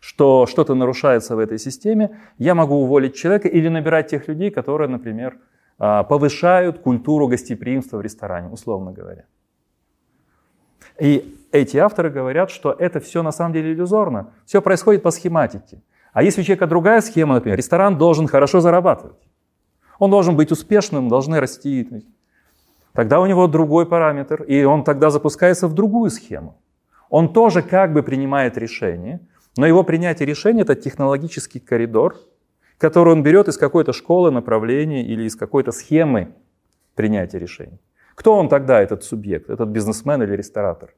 [0.00, 4.88] что что-то нарушается в этой системе, я могу уволить человека или набирать тех людей, которые,
[4.88, 5.38] например,
[5.78, 9.24] а, повышают культуру гостеприимства в ресторане, условно говоря.
[10.98, 14.32] И эти авторы говорят, что это все на самом деле иллюзорно.
[14.46, 15.82] Все происходит по схематике.
[16.12, 19.25] А если у человека другая схема, например, ресторан должен хорошо зарабатывать.
[19.98, 21.88] Он должен быть успешным, должны расти.
[22.92, 26.56] Тогда у него другой параметр, и он тогда запускается в другую схему.
[27.10, 29.20] Он тоже как бы принимает решение,
[29.56, 32.16] но его принятие решения– это технологический коридор,
[32.78, 36.34] который он берет из какой-то школы, направления или из какой-то схемы
[36.94, 37.80] принятия решений.
[38.14, 40.94] Кто он тогда, этот субъект, этот бизнесмен или ресторатор?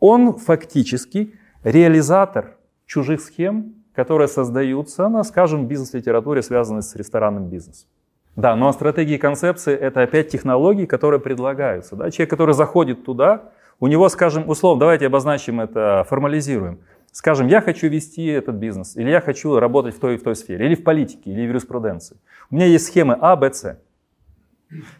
[0.00, 7.88] Он фактически реализатор чужих схем, которые создаются на, скажем, бизнес-литературе, связанной с ресторанным бизнесом.
[8.36, 11.94] Да, но стратегии и концепции– это опять технологии, которые предлагаются.
[11.94, 12.10] Да?
[12.10, 16.80] Человек, который заходит туда, у него, скажем, условно, давайте обозначим это, формализируем.
[17.12, 20.34] Скажем, я хочу вести этот бизнес, или я хочу работать в той и в той
[20.34, 22.16] сфере, или в политике, или в юриспруденции.
[22.50, 23.78] У меня есть схемы А, Б, С.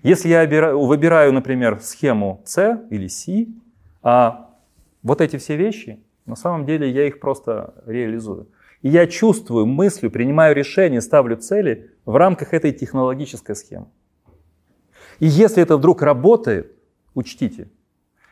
[0.05, 3.27] Если я выбираю, например, схему С или С,
[4.03, 4.51] а
[5.03, 8.49] вот эти все вещи, На самом деле я их просто реализую.
[8.83, 13.86] И я чувствую, мыслю, принимаю решения, ставлю цели в рамках этой технологической схемы.
[15.20, 16.76] И если это вдруг работает,
[17.14, 17.68] учтите,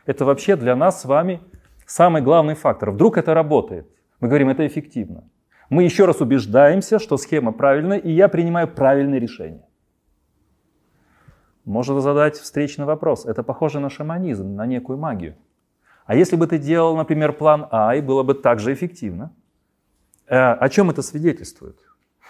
[0.05, 1.41] это вообще для нас с вами
[1.85, 2.91] самый главный фактор.
[2.91, 3.87] Вдруг это работает.
[4.19, 5.23] Мы говорим, это эффективно.
[5.69, 9.65] Мы еще раз убеждаемся, что схема правильная, и я принимаю правильное решение.
[11.65, 13.25] Можно задать встречный вопрос.
[13.25, 15.35] Это похоже на шаманизм, на некую магию.
[16.05, 19.33] А если бы ты делал, например, план А, и было бы также эффективно?
[20.27, 21.77] Э, о чем это свидетельствует?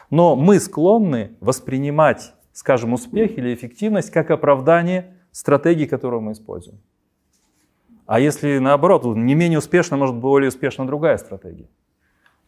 [0.09, 6.79] Но мы склонны воспринимать, скажем, успех или эффективность как оправдание стратегии, которую мы используем.
[8.05, 11.67] А если наоборот, не менее успешно, может быть более успешна другая стратегия.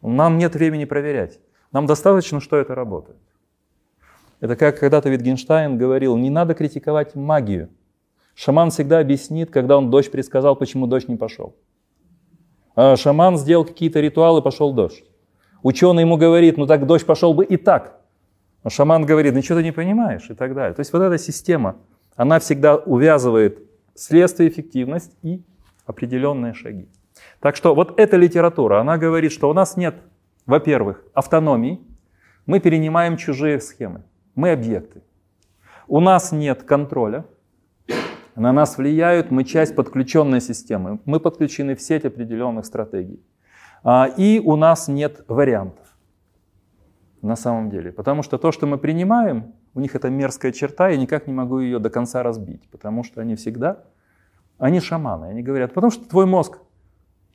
[0.02, 1.40] Нам нет времени проверять.
[1.72, 3.18] Нам достаточно, что это работает.
[4.40, 7.70] Это как когда-то Витгенштайн говорил, не надо критиковать магию.
[8.36, 11.56] Шаман всегда объяснит, когда он дождь предсказал, почему дождь не пошел.
[12.76, 15.06] А шаман сделал какие-то ритуалы, пошел дождь.
[15.66, 18.00] Ученый ему говорит, ну так дождь пошел бы и так.
[18.62, 20.76] А шаман говорит, ну что ты не понимаешь и так далее.
[20.76, 21.78] То есть вот эта система,
[22.16, 23.64] она всегда увязывает
[23.96, 25.42] следствие, эффективность и
[25.88, 26.88] определенные шаги.
[27.40, 29.96] Так что вот эта литература, она говорит, что у нас нет,
[30.46, 31.82] во-первых, автономии,
[32.46, 34.04] мы перенимаем чужие схемы,
[34.36, 35.02] мы объекты.
[35.88, 37.26] У нас нет контроля,
[38.36, 43.20] на нас влияют, мы часть подключенной системы, мы подключены в сеть определенных стратегий.
[43.88, 45.86] А, и у нас нет вариантов
[47.22, 47.92] на самом деле.
[47.92, 51.60] Потому что то, что мы принимаем, у них это мерзкая черта, я никак не могу
[51.60, 52.68] ее до конца разбить.
[52.72, 53.84] Потому что они всегда,
[54.58, 56.58] они шаманы, они говорят, потому что твой мозг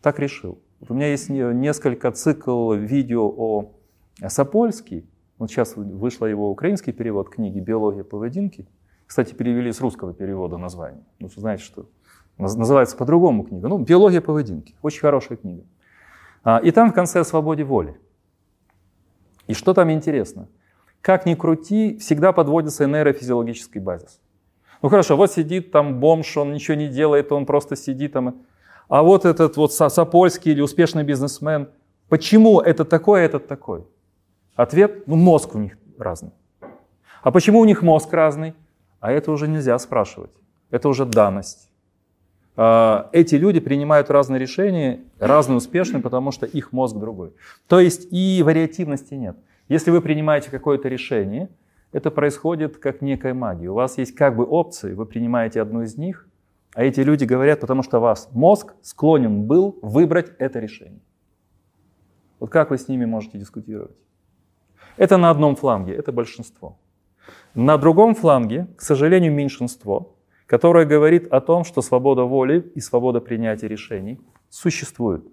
[0.03, 0.61] так решил.
[0.81, 3.73] Вот у меня есть несколько цикл видео о
[4.27, 5.09] Сапольский.
[5.39, 8.67] Вот сейчас вышло его украинский перевод книги «Биология повединки».
[9.07, 11.05] Кстати, перевели с русского перевода название.
[11.21, 11.89] Ну, знаете, что
[12.39, 13.69] называется по-другому книга.
[13.69, 14.75] Ну, «Биология повединки».
[14.83, 15.63] Очень хорошая книга.
[16.43, 17.99] А, и там в конце о свободе воли.
[19.47, 20.49] И что там интересно?
[21.01, 24.21] Как ни крути, всегда подводится нейрофизиологический базис.
[24.83, 28.43] Ну хорошо, вот сидит там бомж, он ничего не делает, он просто сидит там.
[28.89, 31.69] А вот этот вот Сапольский или успешный бизнесмен,
[32.09, 33.87] почему это такой, а этот такой?
[34.57, 36.33] Ответ, ну мозг у них разный.
[37.23, 38.55] А почему у них мозг разный?
[39.01, 40.31] А это уже нельзя спрашивать.
[40.71, 41.70] Это уже данность.
[42.63, 47.33] А, эти люди принимают разные решения, разные успешные, потому что их мозг другой.
[47.69, 49.39] То есть и вариативности нет.
[49.71, 51.49] Если вы принимаете какое-то решение,
[51.93, 53.69] это происходит как некая магия.
[53.71, 56.29] У вас есть как бы опции, вы принимаете одну из них,
[56.75, 61.01] а эти люди говорят, потому что вас мозг склонен был выбрать это решение.
[62.41, 63.97] Вот как вы с ними можете дискутировать?
[64.99, 66.77] Это на одном фланге, это большинство.
[67.55, 70.15] На другом фланге, к сожалению, меньшинство,
[70.51, 75.25] которое говорит о том, что свобода воли и свобода принятия решений существуют.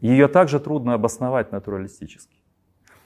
[0.00, 2.36] Ее также трудно обосновать натуралистически.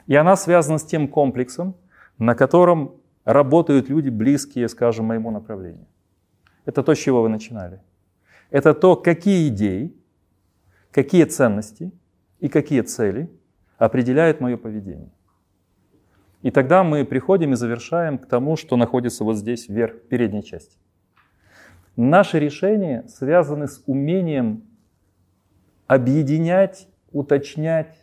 [0.09, 1.77] И она связана с тем комплексом,
[2.19, 5.87] на котором работают люди, близкие, скажем, моему направлению.
[6.65, 7.81] Это то, с чего вы начинали.
[8.51, 9.95] Это то, какие идеи,
[10.91, 11.93] какие ценности
[12.41, 13.31] и какие цели
[13.79, 15.13] определяют мое поведение.
[16.45, 20.45] И тогда мы приходим и завершаем к тому, что находится вот здесь, вверх, в передней
[20.45, 20.77] части.
[21.97, 24.63] Наши решения связаны с умением
[25.87, 27.97] объединять, уточнять,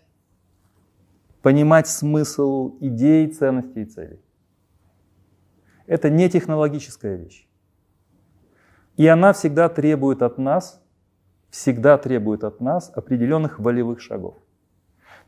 [1.43, 4.19] понимать смысл идей, ценностей и целей.
[5.85, 7.47] Это не технологическая вещь.
[8.97, 10.83] И она всегда требует от нас,
[11.51, 14.35] всегда требует от нас определенных волевых шагов.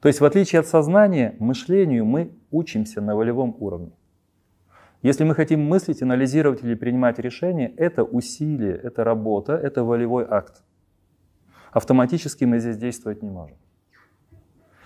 [0.03, 3.93] То есть в отличие от сознания, мышлению мы учимся на волевом уровне.
[5.01, 10.61] Если мы хотим мыслить, анализировать или принимать решения, это усилие, это работа, это волевой акт.
[11.71, 13.55] Автоматически мы здесь действовать не можем.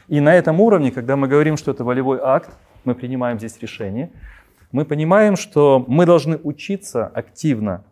[0.08, 4.12] И на этом уровне, когда мы говорим, что это волевой акт, мы принимаем здесь решение,
[4.72, 7.86] мы понимаем, что мы должны учиться активно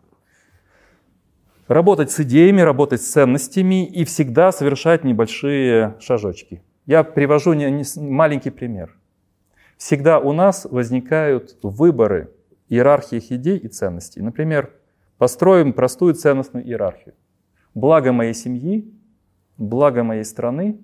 [1.67, 6.61] работать с идеями, работать с ценностями и всегда совершать небольшие шажочки.
[6.85, 7.53] Я привожу
[7.97, 8.95] маленький пример.
[9.77, 12.31] Всегда у нас возникают выборы
[12.69, 14.21] иерархиях идей и ценностей.
[14.21, 14.71] Например,
[15.17, 17.15] построим простую ценностную иерархию.
[17.73, 18.93] Благо моей семьи,
[19.57, 20.79] благо моей страны,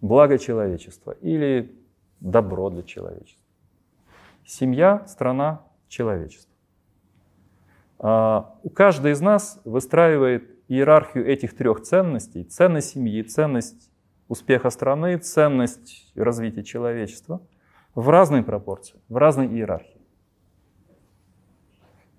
[0.00, 1.74] благо человечества или
[2.20, 3.42] добро для человечества.
[4.44, 6.52] Семья, страна, человечество.
[7.98, 12.44] А, у каждой из нас выстраивает иерархию этих трех ценностей.
[12.44, 13.89] Ценность семьи, ценность
[14.30, 17.42] успеха страны, ценность развития человечества
[17.96, 20.00] в разной пропорции, в разной иерархии.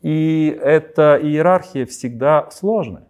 [0.01, 3.07] И эта иерархия всегда сложная.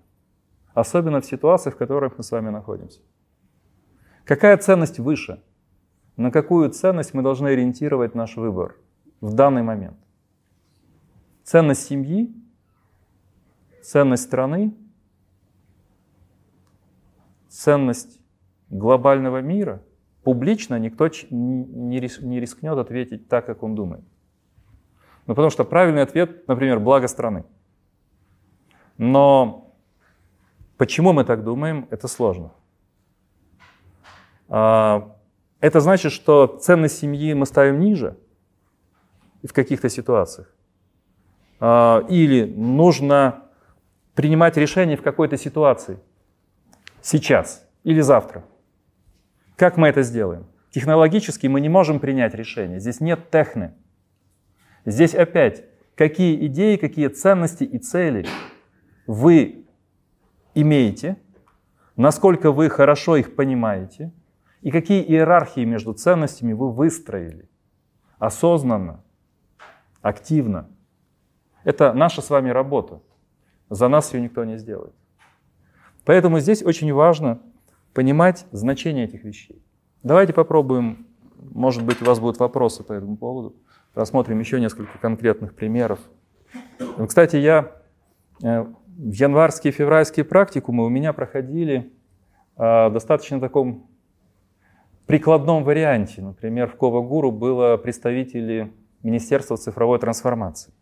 [0.74, 3.02] особенно в ситуациях, в которых мы с вами находимся.
[4.24, 5.44] Какая ценность выше?
[6.16, 8.78] На какую ценность мы должны ориентировать наш выбор
[9.20, 9.98] в данный момент?
[11.44, 12.34] Ценность семьи,
[13.84, 14.74] ценность страны,
[17.50, 18.21] ценность
[18.72, 19.82] глобального мира–
[20.24, 24.04] публично никто не рискнет ответить так, как он думает.
[25.28, 27.46] Ну, потому что правильный ответ, например, благо страны.
[28.98, 29.74] Но
[30.78, 32.52] почему мы так думаем, это сложно.
[34.50, 35.16] А,
[35.60, 38.18] это значит, что ценность семьи мы ставим ниже
[39.44, 40.54] в каких-то ситуациях.
[41.60, 43.46] А, или нужно
[44.16, 46.00] принимать решение в какой-то ситуации
[47.02, 48.44] сейчас или завтра.
[49.62, 50.48] Как мы это сделаем?
[50.72, 52.80] Технологически мы не можем принять решение.
[52.80, 53.76] Здесь нет техны.
[54.86, 58.26] Здесь опять, какие идеи, какие ценности и цели
[59.06, 59.68] вы
[60.56, 61.18] имеете,
[61.96, 64.12] насколько вы хорошо их понимаете,
[64.62, 67.48] и какие иерархии между ценностями вы выстроили
[68.18, 69.04] осознанно,
[70.02, 70.72] активно.
[71.66, 73.04] Это наша с вами работа.
[73.70, 74.96] За нас ее никто не сделает.
[76.04, 77.44] Поэтому здесь очень важно
[77.94, 79.62] понимать значение этих вещей.
[80.04, 83.56] Давайте попробуем, может быть, у вас будут вопросы по этому поводу.
[83.94, 86.00] Рассмотрим еще несколько конкретных примеров.
[87.08, 87.72] Кстати, я
[88.42, 91.92] э, в январские и февральские практикумы у меня проходили
[92.56, 93.88] в достаточно таком
[95.08, 96.22] прикладном варианте.
[96.22, 98.72] Например, в Кова-Гуру было представители
[99.04, 100.74] Министерства цифровой трансформации.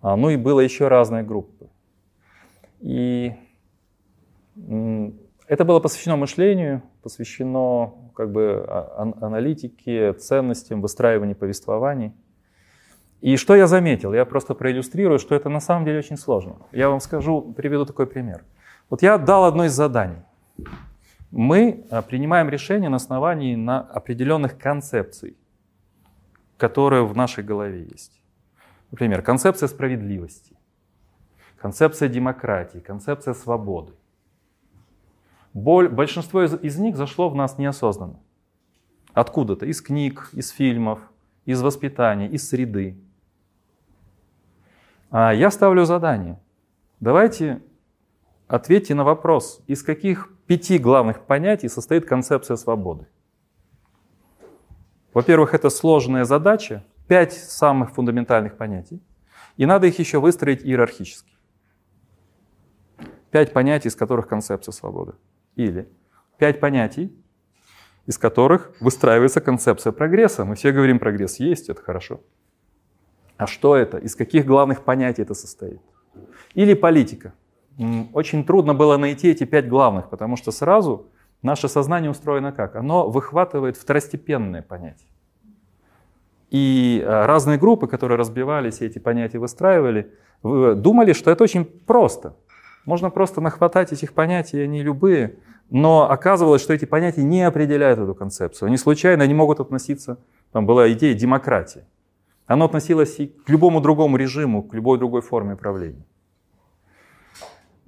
[0.00, 1.68] А, ну и было еще разные группы.
[2.80, 3.34] И
[5.48, 12.12] это было посвящено мышлению, посвящено как бы а, аналитике, ценностям, выстраиванию повествований.
[13.20, 14.12] И что я заметил?
[14.12, 16.56] Я просто проиллюстрирую, что это на самом деле очень сложно.
[16.72, 18.44] Я вам скажу, приведу такой пример.
[18.90, 20.22] Вот я дал одно из заданий.
[21.30, 25.36] Мы а, принимаем решения на основании на определенных концепций,
[26.56, 28.20] которые в нашей голове есть.
[28.90, 30.56] Например, концепция справедливости,
[31.56, 33.92] концепция демократии, концепция свободы.
[35.56, 38.20] Боль, большинство из, из них зашло в нас неосознанно.
[39.14, 41.00] Откуда-то, из книг, из фильмов,
[41.46, 42.98] из воспитания, из среды.
[45.10, 46.38] А я ставлю задание.
[47.00, 47.62] Давайте
[48.48, 53.06] ответьте на вопрос, из каких пяти главных понятий состоит концепция свободы.
[55.14, 59.02] Во-первых, это сложная задача, пять самых фундаментальных понятий,
[59.56, 61.32] и надо их еще выстроить иерархически.
[63.30, 65.14] Пять понятий, из которых концепция свободы.
[65.56, 65.88] Или
[66.38, 67.12] пять понятий,
[68.06, 70.44] из которых выстраивается концепция прогресса.
[70.44, 72.20] Мы все говорим, прогресс есть, это хорошо.
[73.36, 73.98] А что это?
[73.98, 75.80] Из каких главных понятий это состоит?
[76.54, 77.34] Или политика.
[78.12, 81.10] Очень трудно было найти эти пять главных, потому что сразу
[81.42, 82.76] наше сознание устроено как?
[82.76, 85.08] Оно выхватывает второстепенные понятия.
[86.50, 92.36] И а, разные группы, которые разбивались, эти понятия выстраивали, думали, что это очень просто.
[92.86, 98.14] Можно просто нахватать этих понятий, они любые, но оказывалось, что эти понятия не определяют эту
[98.14, 98.68] концепцию.
[98.68, 100.18] Они случайно не могут относиться,
[100.52, 101.84] там была идея демократии.
[102.46, 106.06] Оно относилось и к любому другому режиму, к любой другой форме правления.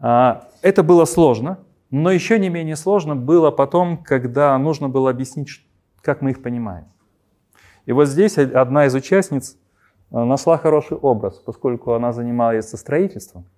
[0.00, 1.60] А, это было сложно,
[1.92, 5.64] но еще не менее сложно было потом, когда нужно было объяснить,
[6.02, 6.86] как мы их понимаем.
[7.86, 9.56] И вот здесь одна из участниц
[10.10, 13.46] э, нашла хороший образ, поскольку она занимается строительством–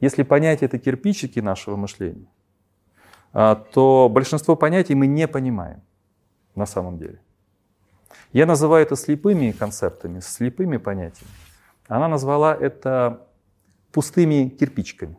[0.00, 2.26] если понятия это кирпичики нашего мышления,
[3.32, 5.82] а, то большинство понятий мы не понимаем
[6.54, 7.20] на самом деле.
[8.32, 11.30] Я называю это слепыми концептами, слепыми понятиями.
[11.86, 13.26] Она назвала это
[13.92, 15.16] пустыми кирпичиками.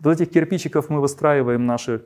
[0.00, 2.04] Вот этих кирпичиков мы выстраиваем наши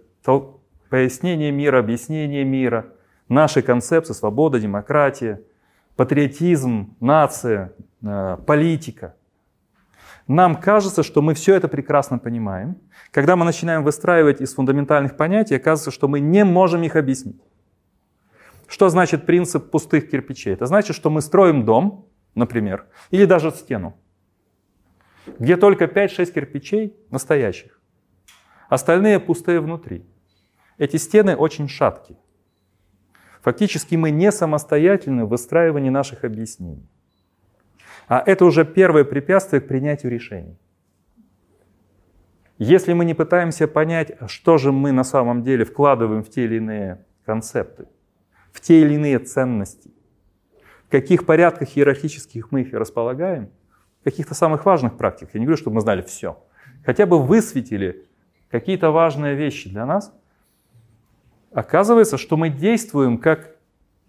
[0.90, 2.86] пояснения мира, объяснения мира,
[3.28, 5.40] наши концепции, свобода, демократия,
[5.96, 7.72] патриотизм, нация,
[8.04, 9.16] а, политика–
[10.28, 12.76] нам кажется, что мы все это прекрасно понимаем.
[13.12, 17.40] Когда мы начинаем выстраивать из фундаментальных понятий, оказывается, что мы не можем их объяснить.
[18.66, 20.52] Что значит принцип пустых кирпичей?
[20.52, 23.96] Это значит, что мы строим дом, например, или даже стену,
[25.38, 27.80] где только 5-6 кирпичей настоящих,
[28.68, 30.04] остальные пустые внутри.
[30.78, 32.18] Эти стены очень шаткие.
[33.42, 36.88] Фактически мы не самостоятельны в выстраивании наших объяснений.
[38.08, 40.56] А это уже первое препятствие к принятию решений.
[42.58, 46.56] Если мы не пытаемся понять, что же мы на самом деле вкладываем в те или
[46.56, 47.86] иные концепты,
[48.52, 49.90] в те или иные ценности,
[50.86, 53.50] в каких порядках иерархических мы их располагаем,
[54.00, 56.42] в каких-то самых важных практиках, я не говорю, чтобы мы знали все,
[56.84, 58.06] хотя бы высветили
[58.50, 60.14] какие-то важные вещи для нас,
[61.52, 63.56] оказывается, что мы действуем как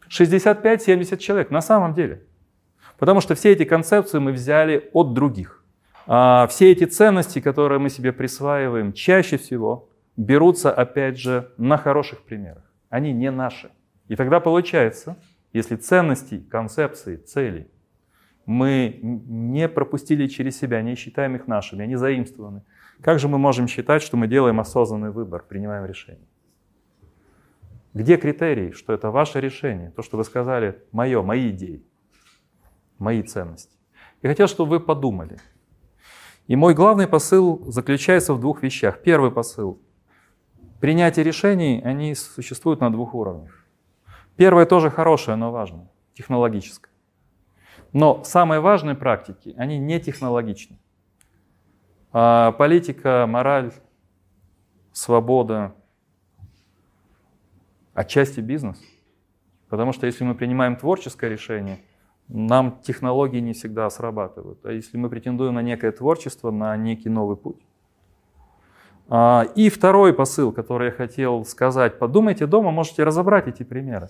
[0.07, 2.26] 65-70 человек на самом деле.
[2.97, 5.63] Потому что все эти концепции мы взяли от других.
[6.07, 12.23] А все эти ценности, которые мы себе присваиваем, чаще всего берутся, опять же, на хороших
[12.23, 12.63] примерах.
[12.89, 13.71] Они не наши.
[14.07, 15.17] И тогда получается,
[15.53, 17.69] если ценности, концепции, цели
[18.45, 22.63] мы не пропустили через себя, не считаем их нашими, они заимствованы,
[23.01, 26.25] как же мы можем считать, что мы делаем осознанный выбор, принимаем решение?
[27.93, 29.91] Где критерий, что это ваше решение?
[29.91, 31.83] То, что вы сказали, мое, мои идеи,
[32.99, 33.75] мои ценности.
[34.21, 35.37] Я хотел, чтобы вы подумали.
[36.47, 39.01] И мой главный посыл заключается в двух вещах.
[39.01, 39.81] Первый посыл.
[40.79, 43.65] Принятие решений, они существуют на двух уровнях.
[44.35, 46.93] Первое тоже хорошее, но важное, технологическое.
[47.93, 50.77] Но самые важные практики, они не технологичны.
[52.11, 53.73] А политика, мораль,
[54.91, 55.75] свобода,
[57.93, 58.79] отчасти бизнес.
[59.69, 61.79] Потому что если мы принимаем творческое решение,
[62.27, 64.65] нам технологии не всегда срабатывают.
[64.65, 67.61] А если мы претендуем на некое творчество, на некий новый путь.
[69.09, 71.97] А, и второй посыл, который я хотел сказать.
[71.99, 74.07] Подумайте дома, можете разобрать эти примеры.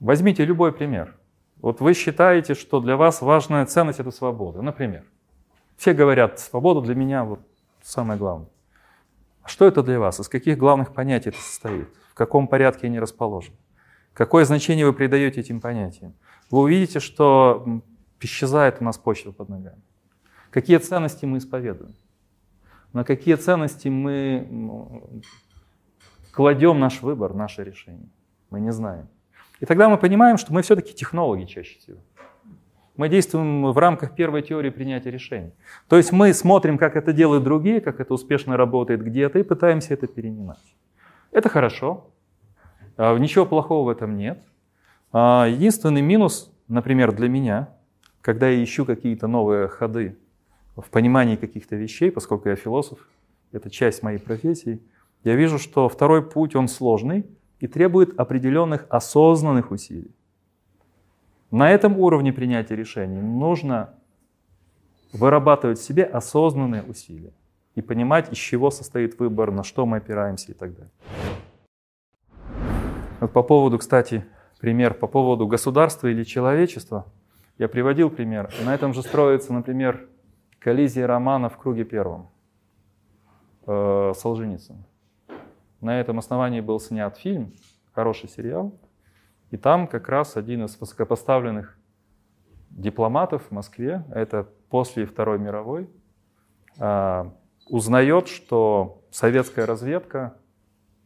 [0.00, 1.16] Возьмите любой пример.
[1.62, 4.60] Вот вы считаете, что для вас важная ценность– это свобода.
[4.60, 5.04] Например,
[5.78, 7.40] все говорят, свобода для меня вот
[7.82, 8.50] самое главное.
[9.42, 10.20] А что это для вас?
[10.20, 11.88] Из каких главных понятий это состоит?
[12.10, 13.56] В каком порядке они расположены?
[14.12, 16.14] Какое значение вы придаете этим понятиям?
[16.50, 17.82] Вы увидите, что
[18.20, 19.80] исчезает у нас почва под ногами.
[20.50, 21.94] Какие ценности мы исповедуем?
[22.92, 25.22] На какие ценности мы
[26.32, 28.08] кладем наш выбор, наше решение?
[28.50, 29.08] Мы не знаем.
[29.60, 31.98] И тогда мы понимаем, что мы все-таки технологи чаще всего.
[32.96, 35.52] Мы действуем в рамках первой теории принятия решений.
[35.88, 39.92] То есть мы смотрим, как это делают другие, как это успешно работает где-то, и пытаемся
[39.92, 40.76] это перенимать.
[41.32, 42.10] Это хорошо.
[42.96, 44.42] А, ничего плохого в этом нет.
[45.12, 47.70] А, единственный минус, например, для меня,
[48.20, 50.16] когда я ищу какие-то новые ходы
[50.76, 52.98] в понимании каких-то вещей, поскольку я философ,
[53.52, 54.80] это часть моей профессии,
[55.24, 57.26] я вижу, что второй путь, он сложный,
[57.60, 60.14] и требует определенных осознанных усилий.
[61.50, 63.94] На этом уровне принятия решений нужно
[65.12, 67.32] вырабатывать в себе осознанные усилия
[67.74, 70.90] и понимать, из чего состоит выбор, на что мы опираемся и так далее.
[73.20, 74.26] Вот по поводу, кстати,
[74.60, 77.06] пример по поводу государства или человечества.
[77.58, 78.52] Я приводил пример.
[78.64, 80.08] На этом же строится, например,
[80.58, 82.30] коллизия романа в круге первом
[83.66, 84.84] э, Солженицына.
[85.80, 87.52] На этом основании был снят фильм,
[87.92, 88.72] хороший сериал.
[89.50, 91.78] И там как раз один из высокопоставленных
[92.70, 95.88] дипломатов в Москве, это после Второй мировой,
[96.78, 97.32] а,
[97.68, 100.36] узнает, что советская разведка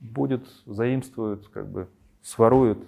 [0.01, 1.89] будет, заимствует, как бы
[2.23, 2.79] сворует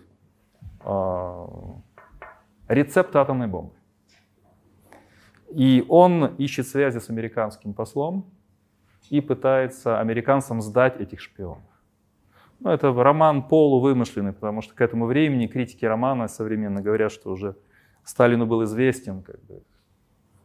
[2.68, 3.74] рецепт атомной бомбы.
[5.50, 8.24] И он ищет связи с американским послом
[9.10, 11.62] и пытается американцам сдать этих шпионов.
[12.60, 17.56] Ну, это роман полувымышленный, потому что к этому времени критики романа современно говорят, что уже
[18.04, 19.62] Сталину был известен как бы,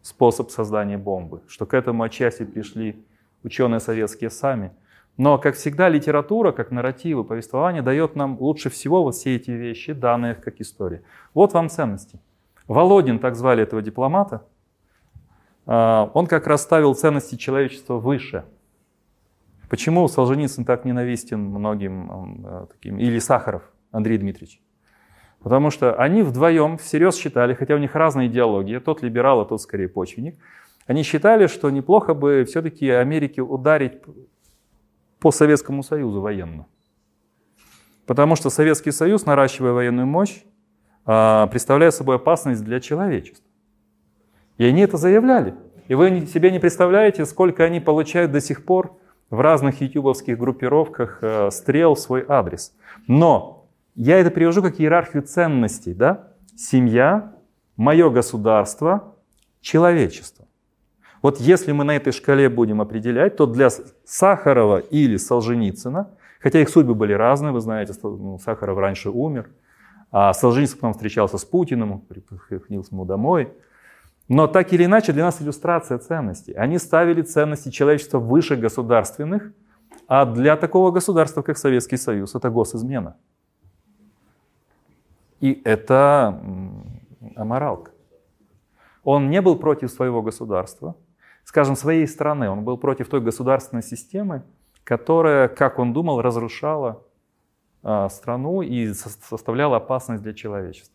[0.01, 3.05] способ создания бомбы, что к этому отчасти пришли
[3.43, 4.71] ученые советские сами.
[5.17, 9.93] Но, как всегда, литература, как нарративы, повествование дает нам лучше всего вот все эти вещи,
[9.93, 11.01] данные как истории.
[11.33, 12.19] Вот вам ценности.
[12.67, 14.45] Володин, так звали этого дипломата,
[15.65, 18.45] а, он как раз ставил ценности человечества выше–
[19.69, 24.61] Почему Солженицын так ненавистен многим э, таким, или Сахаров Андрей Дмитриевич?
[25.41, 29.61] Потому что они вдвоем всерьез считали, хотя у них разные идеологии, тот либерал, а тот
[29.61, 30.37] скорее почвенник,
[30.85, 34.01] они считали, что неплохо бы все-таки Америке ударить
[35.19, 36.65] по Советскому Союзу военно.
[38.05, 40.43] Потому что Советский Союз, наращивая военную мощь,
[41.05, 43.45] а, представляет собой опасность для человечества.
[44.57, 45.55] И они это заявляли.
[45.87, 48.97] И вы себе не представляете, сколько они получают до сих пор
[49.29, 52.73] в разных ютубовских группировках э, стрел в свой адрес.
[53.07, 55.93] Но я это привожу как иерархию ценностей.
[55.93, 56.29] Да?
[56.55, 57.33] Семья,
[57.75, 59.15] мое государство,
[59.61, 60.46] человечество.
[61.27, 63.69] Вот если мы на этой шкале будем определять, то для
[64.05, 66.07] Сахарова или Солженицына,
[66.39, 69.49] хотя их судьбы были разные, вы знаете, ну, Сахаров раньше умер,
[70.09, 73.51] а Солженицын потом встречался с Путиным, приходил к нему домой–
[74.29, 76.53] но так или иначе для нас иллюстрация ценностей.
[76.53, 79.51] Они ставили ценности человечества выше государственных,
[80.07, 83.15] а для такого государства, как Советский Союз, это госизмена.
[85.39, 86.41] И это
[87.35, 87.91] аморалка.
[89.03, 90.95] Он не был против своего государства,
[91.47, 92.49] скажем, своей страны.
[92.49, 94.43] Он был против той государственной системы,
[94.83, 97.05] которая, как он думал, разрушала
[97.83, 100.93] а, страну и составляла опасность для человечества.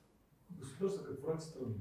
[0.79, 1.75] Государство как враг страны.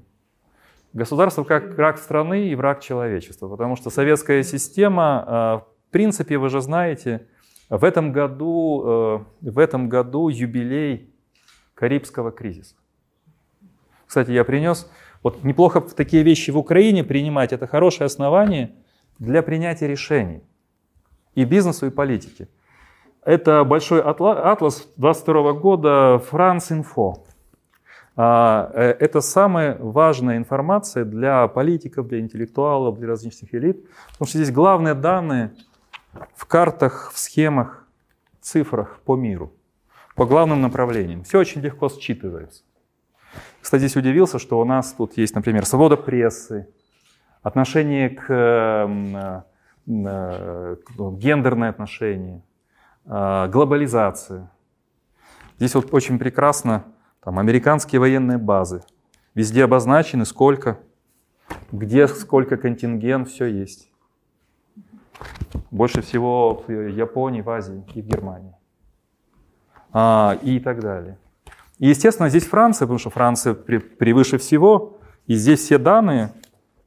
[0.94, 6.48] Государство как враг страны и враг человечества, потому что советская система, а, в принципе, вы
[6.48, 7.26] же знаете,
[7.68, 11.14] в этом году, э, в этом году юбилей
[11.74, 12.74] Карибского кризиса.
[14.06, 14.90] Кстати, я принес,
[15.22, 18.72] вот неплохо такие вещи в Украине принимать, это хорошее основание
[19.18, 20.42] для принятия решений
[21.34, 22.48] и бизнесу, и политике.
[23.24, 27.18] Это большой атлас 22 года France Info.
[28.14, 34.38] А, э, это самая важная информация для политиков, для интеллектуалов, для различных элит, потому что
[34.38, 35.52] здесь главные данные
[36.34, 37.86] в картах, в схемах,
[38.40, 39.52] цифрах по миру,
[40.14, 41.22] по главным направлениям.
[41.22, 42.62] Все очень легко считывается.
[43.60, 46.68] Кстати, здесь удивился, что у нас тут есть, например, свобода прессы,
[47.42, 49.42] отношение к, э,
[49.86, 52.42] э, к гендерные отношения,
[53.04, 54.50] глобализация.
[55.56, 56.84] Здесь вот очень прекрасно
[57.22, 58.82] там американские военные базы.
[59.34, 60.78] Везде обозначены сколько,
[61.70, 63.90] где сколько контингент, все есть.
[65.70, 68.54] Больше всего в Японии, в Азии и в Германии.
[69.92, 71.18] А, и так далее.
[71.82, 75.00] И, естественно, здесь Франция, потому что Франция превыше всего.
[75.26, 76.32] И здесь все данные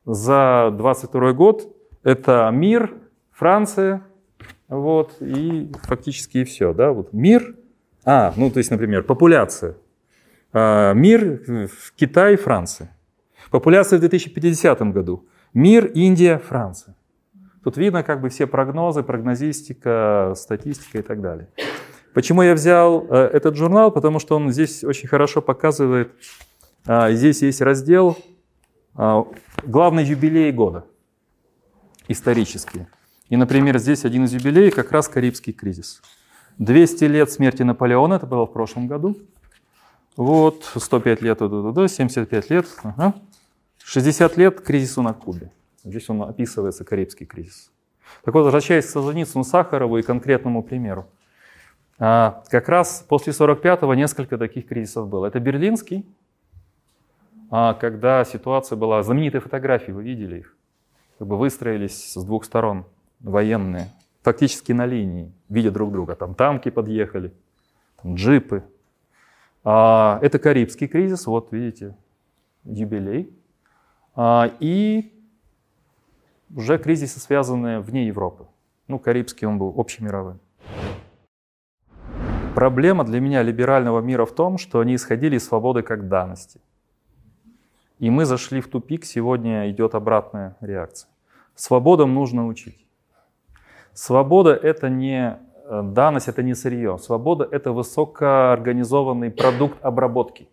[0.05, 1.67] за 22 год.
[2.03, 2.93] Это мир,
[3.33, 4.03] Франция,
[4.69, 6.73] вот, и фактически и все.
[6.73, 6.93] Да?
[6.93, 7.57] Вот мир,
[8.05, 9.75] а, ну то есть, например, популяция.
[10.53, 12.95] А, мир в Китае, Франция.
[13.51, 15.25] Популяция в 2050 году.
[15.53, 16.95] Мир, Индия, Франция.
[17.65, 21.49] Тут видно как бы все прогнозы, прогнозистика, статистика и так далее.
[22.15, 23.91] Почему я взял э, этот журнал?
[23.91, 26.13] Потому что он здесь очень хорошо показывает.
[26.87, 28.17] Э, здесь есть раздел
[28.97, 29.23] э,
[29.65, 30.85] «Главный юбилей года»
[32.07, 32.87] исторический.
[33.27, 36.01] И, например, здесь один из юбилеев как раз Карибский кризис.
[36.57, 39.17] 200 лет смерти Наполеона, это было в прошлом году.
[40.15, 43.13] Вот, 105 лет, 75 лет, ага.
[43.83, 45.51] 60 лет кризису на Кубе.
[45.83, 47.71] Здесь он описывается, Карибский кризис.
[48.23, 51.09] Так вот, возвращаясь к Солженицыну, Сахарову и конкретному примеру.
[51.97, 55.25] А, как раз после 45-го несколько таких кризисов было.
[55.27, 56.05] Это Берлинский,
[57.49, 60.55] а, когда ситуация была, знаменитые фотографии, вы видели их,
[61.19, 62.85] как бы выстроились с двух сторон
[63.21, 63.87] военные,
[64.23, 66.15] фактически на линии, видя друг друга.
[66.15, 67.33] Там танки подъехали,
[68.01, 68.63] там джипы.
[69.63, 71.95] А, это Карибский кризис, вот видите,
[72.65, 73.31] юбилей.
[74.61, 75.11] И
[76.55, 78.47] уже кризисы, связанные вне Европы.
[78.87, 80.39] Ну, Карибский он был общемировым.
[82.55, 86.61] Проблема для меня либерального мира в том, что они исходили из свободы как данности.
[87.99, 91.09] И мы зашли в тупик, сегодня идет обратная реакция.
[91.53, 92.85] Свободам нужно учить.
[93.93, 96.97] Свобода— это не э, данность, это не сырье.
[96.97, 100.47] Свобода— это высокоорганизованный продукт обработки.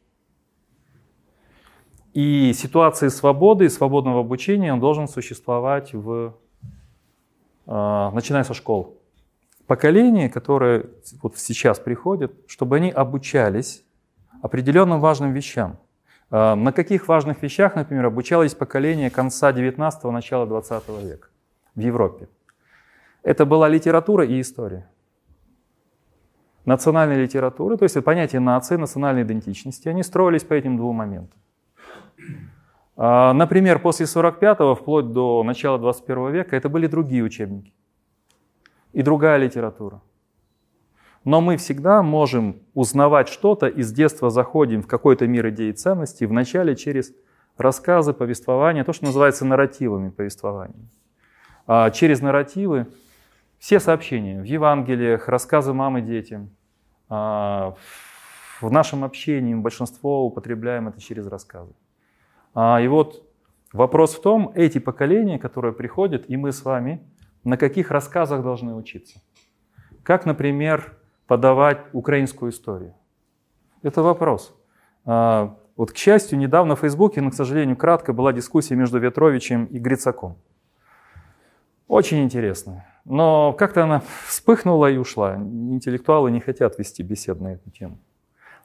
[2.15, 6.35] И ситуации свободы и свободного обучения он должен существовать в,
[7.67, 9.02] э, начиная со школ.
[9.73, 10.85] Поколение, которое
[11.23, 13.83] вот сейчас приходит, чтобы они обучались
[14.43, 15.79] определенным важным вещам.
[16.31, 21.29] Э, на каких важных вещах, например, обучалось поколение конца 19-го, начала 20 века
[21.75, 22.29] в Европе?
[23.23, 24.91] Это была литература и история.
[26.67, 31.41] Национальная литература, то есть понятие нации, национальной идентичности, они строились по этим двум моментам.
[32.99, 37.73] А, например, после 45-го, вплоть до начала 21 века, это были другие учебники
[38.93, 40.01] и другая литература.
[41.25, 45.73] Но мы всегда можем узнавать что-то, и с детства заходим в какой-то мир идей и
[45.73, 47.13] ценностей, вначале через
[47.57, 50.89] рассказы, повествования, то, что называется нарративами повествования.
[51.67, 52.89] А через нарративы
[53.59, 56.51] все сообщения в Евангелиях, рассказы мамы детям,
[57.09, 57.75] а,
[58.61, 61.73] в нашем общении большинство употребляем это через рассказы.
[62.55, 63.25] А, и вот
[63.73, 67.01] вопрос в том, эти поколения, которые приходят, и мы с вами,
[67.45, 69.21] на каких рассказах должны учиться.
[70.03, 72.95] Как, например, подавать украинскую историю.
[73.83, 74.55] Это вопрос.
[75.05, 79.65] А, вот, к счастью, недавно в Фейсбуке, но, к сожалению, кратко была дискуссия между Ветровичем
[79.67, 80.37] и Грицаком.
[81.89, 82.87] Очень интересная.
[83.05, 85.37] Но как-то она вспыхнула и ушла.
[85.37, 87.99] Интеллектуалы не хотят вести бесед на эту тему.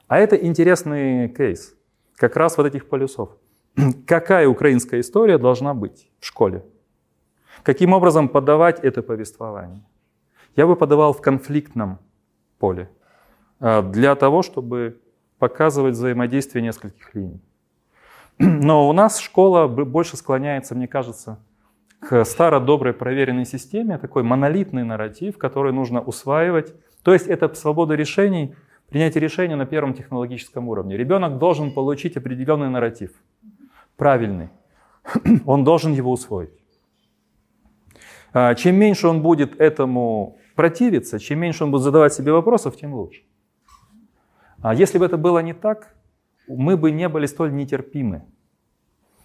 [0.06, 1.74] А это интересный кейс.
[2.16, 3.30] Как раз вот этих полюсов.
[4.06, 6.64] Какая украинская история должна быть в школе?
[7.62, 9.82] Каким образом подавать это повествование?
[10.56, 11.98] Я бы подавал в конфликтном
[12.58, 12.90] поле.
[13.60, 15.00] А, для того, чтобы
[15.38, 17.40] показывать взаимодействие нескольких линий.
[18.38, 21.38] Но у нас школа больше склоняется, мне кажется,
[22.00, 26.74] к старо-доброй проверенной системе, такой монолитный нарратив, который нужно усваивать.
[27.02, 28.54] То есть это свобода решений,
[28.88, 30.96] принятие решения на первом технологическом уровне.
[30.96, 33.10] Ребенок должен получить определенный нарратив,
[33.96, 34.50] правильный.
[35.46, 36.57] Он должен его усвоить.
[38.32, 42.94] А, чем меньше он будет этому противиться, чем меньше он будет задавать себе вопросов, тем
[42.94, 43.22] лучше.
[44.60, 45.94] А если бы это было не так,
[46.48, 48.24] мы бы не были столь нетерпимы.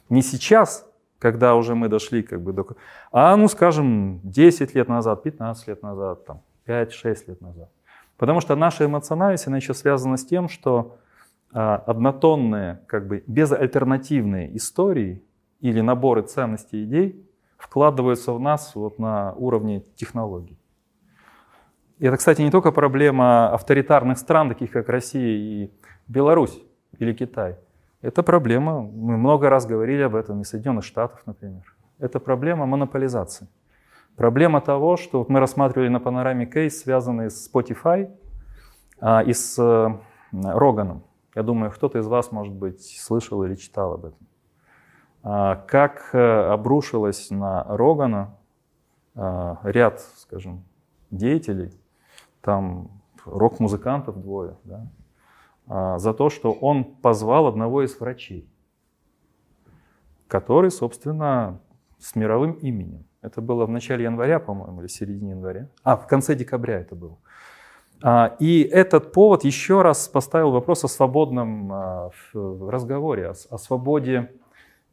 [0.10, 0.88] Не сейчас,
[1.20, 2.68] когда уже мы дошли как бы до...
[3.12, 7.70] А, ну, скажем, 10 лет назад, 15 лет назад, там, 5-6 лет назад.
[8.18, 10.98] Потому что наша эмоциональность, она еще связана с тем, что
[11.52, 15.24] а, однотонные, как бы безальтернативные истории
[15.62, 17.26] или наборы ценностей и идей
[17.64, 20.58] вкладываются в нас вот на уровне технологий.
[22.00, 25.72] И это, кстати, не только проблема авторитарных стран, таких как Россия и
[26.08, 26.62] Беларусь
[27.00, 27.56] или Китай.
[28.02, 31.64] Это проблема, мы много раз говорили об этом, и Соединенных Штатов, например.
[32.00, 33.48] Это проблема монополизации.
[34.18, 38.12] Проблема того, что мы рассматривали на панораме кейс, связанный с Spotify
[39.00, 40.02] а, и с а,
[40.34, 41.04] Роганом.
[41.34, 44.28] Я думаю, кто-то из вас, может быть, слышал или читал об этом.
[45.24, 48.36] А, как а, обрушилось на Рогана
[49.16, 50.64] а, ряд, скажем,
[51.12, 51.72] деятелей,
[52.42, 52.90] там
[53.26, 54.88] рок-музыкантов двое, да,
[55.68, 58.50] а, за то, что он позвал одного из врачей,
[60.28, 61.60] который, собственно,
[62.00, 63.06] с мировым именем.
[63.22, 65.70] Это было в начале января, по-моему, или середине января.
[65.84, 67.18] А, в конце декабря это было.
[68.40, 74.30] И этот повод еще раз поставил вопрос о свободном разговоре, о свободе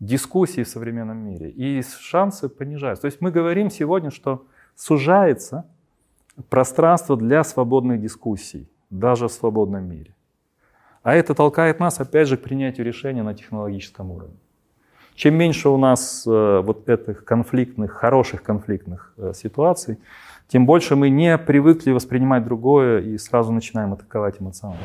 [0.01, 1.51] дискуссии в современном мире.
[1.51, 3.03] И шансы понижаются.
[3.03, 5.67] То есть мы говорим сегодня, что сужается
[6.49, 10.15] пространство для свободных дискуссий, даже в свободном мире.
[11.03, 14.37] А это толкает нас, опять же, к принятию решения на технологическом уровне.
[15.15, 19.99] Чем меньше у нас э, вот этих конфликтных, хороших конфликтных э, ситуаций,
[20.49, 24.83] тем больше мы не привыкли воспринимать другое и сразу начинаем атаковать эмоционально.